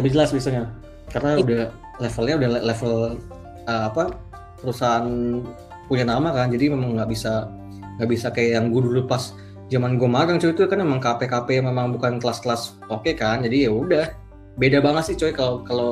Lebih 0.00 0.16
jelas 0.16 0.32
biasanya, 0.32 0.72
karena 1.12 1.30
It... 1.36 1.44
udah 1.44 1.62
levelnya 2.02 2.34
udah 2.40 2.50
level 2.62 2.94
uh, 3.70 3.84
apa 3.90 4.14
perusahaan 4.58 5.06
punya 5.86 6.08
nama 6.08 6.32
kan, 6.32 6.48
jadi 6.48 6.72
memang 6.72 6.96
nggak 6.96 7.10
bisa 7.12 7.46
nggak 8.00 8.10
bisa 8.10 8.26
kayak 8.34 8.50
yang 8.58 8.66
gue 8.74 8.82
dulu 8.82 9.06
pas 9.06 9.36
zaman 9.70 9.96
gue 9.96 10.08
magang 10.08 10.36
cuy 10.40 10.50
itu 10.50 10.66
kan 10.66 10.82
emang 10.82 11.00
KP-KP 11.00 11.62
memang 11.62 11.94
bukan 11.94 12.18
kelas-kelas 12.18 12.76
oke 12.90 13.06
okay 13.06 13.14
kan 13.14 13.42
jadi 13.44 13.68
ya 13.68 13.72
udah. 13.72 14.06
Beda 14.54 14.78
banget 14.78 15.12
sih 15.12 15.16
coy 15.18 15.34
kalau 15.34 15.66
kalau 15.66 15.90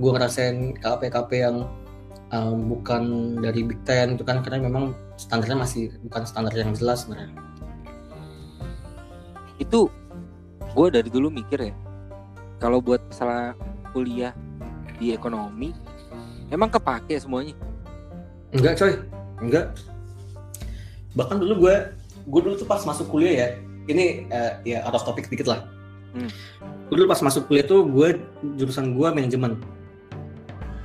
gue 0.00 0.10
ngerasain 0.16 0.72
KP-KP 0.80 1.30
yang 1.44 1.68
um, 2.32 2.72
bukan 2.72 3.36
dari 3.40 3.64
Big 3.64 3.80
Ten 3.84 4.16
itu 4.16 4.24
kan 4.24 4.40
karena 4.40 4.64
memang 4.64 4.96
standarnya 5.20 5.58
masih 5.60 5.92
bukan 6.08 6.22
standar 6.24 6.54
yang 6.56 6.72
jelas 6.72 7.04
sebenarnya. 7.04 7.36
Itu 9.60 9.92
gue 10.72 10.86
dari 10.88 11.08
dulu 11.10 11.28
mikir 11.28 11.68
ya 11.68 11.74
kalau 12.62 12.80
buat 12.80 13.02
masalah 13.10 13.52
kuliah 13.92 14.32
di 14.98 15.14
ekonomi 15.14 15.72
emang 16.52 16.68
kepake 16.68 17.16
semuanya 17.16 17.54
enggak 18.52 18.74
coy 18.76 18.92
enggak 19.40 19.66
bahkan 21.16 21.40
dulu 21.40 21.66
gue 21.66 21.74
gue 22.28 22.40
dulu 22.44 22.54
tuh 22.58 22.68
pas 22.68 22.82
masuk 22.84 23.08
kuliah 23.08 23.34
ya 23.34 23.48
ini 23.88 24.28
uh, 24.28 24.60
ya 24.68 24.84
out 24.84 24.98
of 24.98 25.06
topic 25.06 25.30
dikit 25.32 25.48
lah 25.48 25.64
hmm. 26.12 26.30
gue 26.90 26.94
dulu 26.98 27.08
pas 27.08 27.22
masuk 27.24 27.48
kuliah 27.48 27.64
tuh 27.64 27.86
gue 27.88 28.20
jurusan 28.58 28.92
gue 28.92 29.08
manajemen 29.14 29.56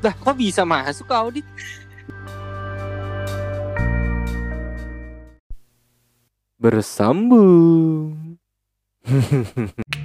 Dah, 0.03 0.11
kok 0.11 0.35
bisa 0.35 0.67
masuk 0.67 1.07
ke 1.07 1.15
audit? 1.15 1.47
Bersambung. 6.59 8.35